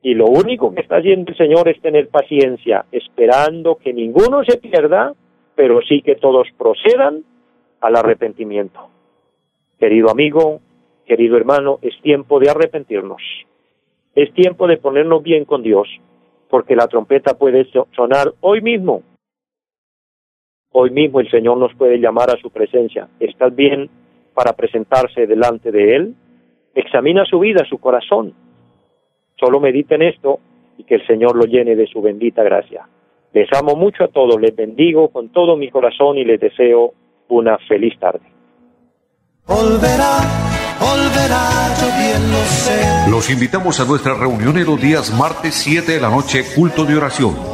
y 0.03 0.15
lo 0.15 0.27
único 0.27 0.75
que 0.75 0.83
está 0.83 0.97
haciendo 0.97 1.31
el 1.31 1.37
Señor 1.37 1.69
es 1.69 1.81
tener 1.81 2.09
paciencia, 2.09 2.85
esperando 2.93 3.77
que 3.77 3.93
ninguno 3.93 4.45
se 4.45 4.59
pierda, 4.59 5.15
pero 5.55 5.81
sí 5.83 6.03
que 6.03 6.17
todos 6.17 6.47
procedan 6.59 7.25
al 7.81 7.97
arrepentimiento. 7.97 8.89
Querido 9.79 10.11
amigo, 10.11 10.61
querido 11.07 11.37
hermano, 11.37 11.79
es 11.83 11.99
tiempo 12.03 12.39
de 12.39 12.51
arrepentirnos. 12.51 13.23
Es 14.15 14.33
tiempo 14.35 14.67
de 14.67 14.77
ponernos 14.77 15.23
bien 15.23 15.45
con 15.45 15.63
Dios, 15.63 15.89
porque 16.49 16.77
la 16.77 16.87
trompeta 16.87 17.37
puede 17.37 17.67
sonar 17.97 18.33
hoy 18.41 18.61
mismo. 18.61 19.03
Hoy 20.77 20.91
mismo 20.91 21.21
el 21.21 21.31
Señor 21.31 21.57
nos 21.57 21.75
puede 21.75 21.99
llamar 21.99 22.31
a 22.31 22.41
su 22.41 22.51
presencia. 22.51 23.09
¿Estás 23.21 23.55
bien 23.55 23.89
para 24.35 24.53
presentarse 24.53 25.27
delante 25.27 25.71
de 25.71 25.97
Él? 25.97 26.15
Examina 26.75 27.25
su 27.25 27.39
vida, 27.39 27.65
su 27.69 27.79
corazón 27.79 28.35
Solo 29.39 29.61
mediten 29.61 30.03
esto 30.03 30.39
y 30.79 30.85
que 30.85 30.97
el 30.97 31.07
Señor 31.07 31.37
lo 31.37 31.45
llene 31.45 31.77
de 31.77 31.87
su 31.87 32.01
bendita 32.01 32.43
gracia. 32.43 32.89
Les 33.33 33.53
amo 33.53 33.75
mucho 33.75 34.05
a 34.05 34.09
todos, 34.09 34.41
les 34.41 34.55
bendigo 34.55 35.09
con 35.09 35.31
todo 35.31 35.57
mi 35.57 35.71
corazón 35.71 36.19
y 36.19 36.25
les 36.25 36.41
deseo 36.41 36.93
una 37.29 37.59
feliz 37.69 37.99
tarde. 37.99 38.23
Los 43.11 43.31
invitamos 43.31 43.81
a 43.81 43.85
nuestra 43.85 44.15
reunión 44.15 44.57
en 44.57 44.67
los 44.67 44.81
días 44.81 45.13
martes 45.19 45.55
7 45.55 45.93
de 45.93 46.01
la 46.01 46.11
noche, 46.11 46.43
culto 46.55 46.85
de 46.85 46.97
oración 46.97 47.54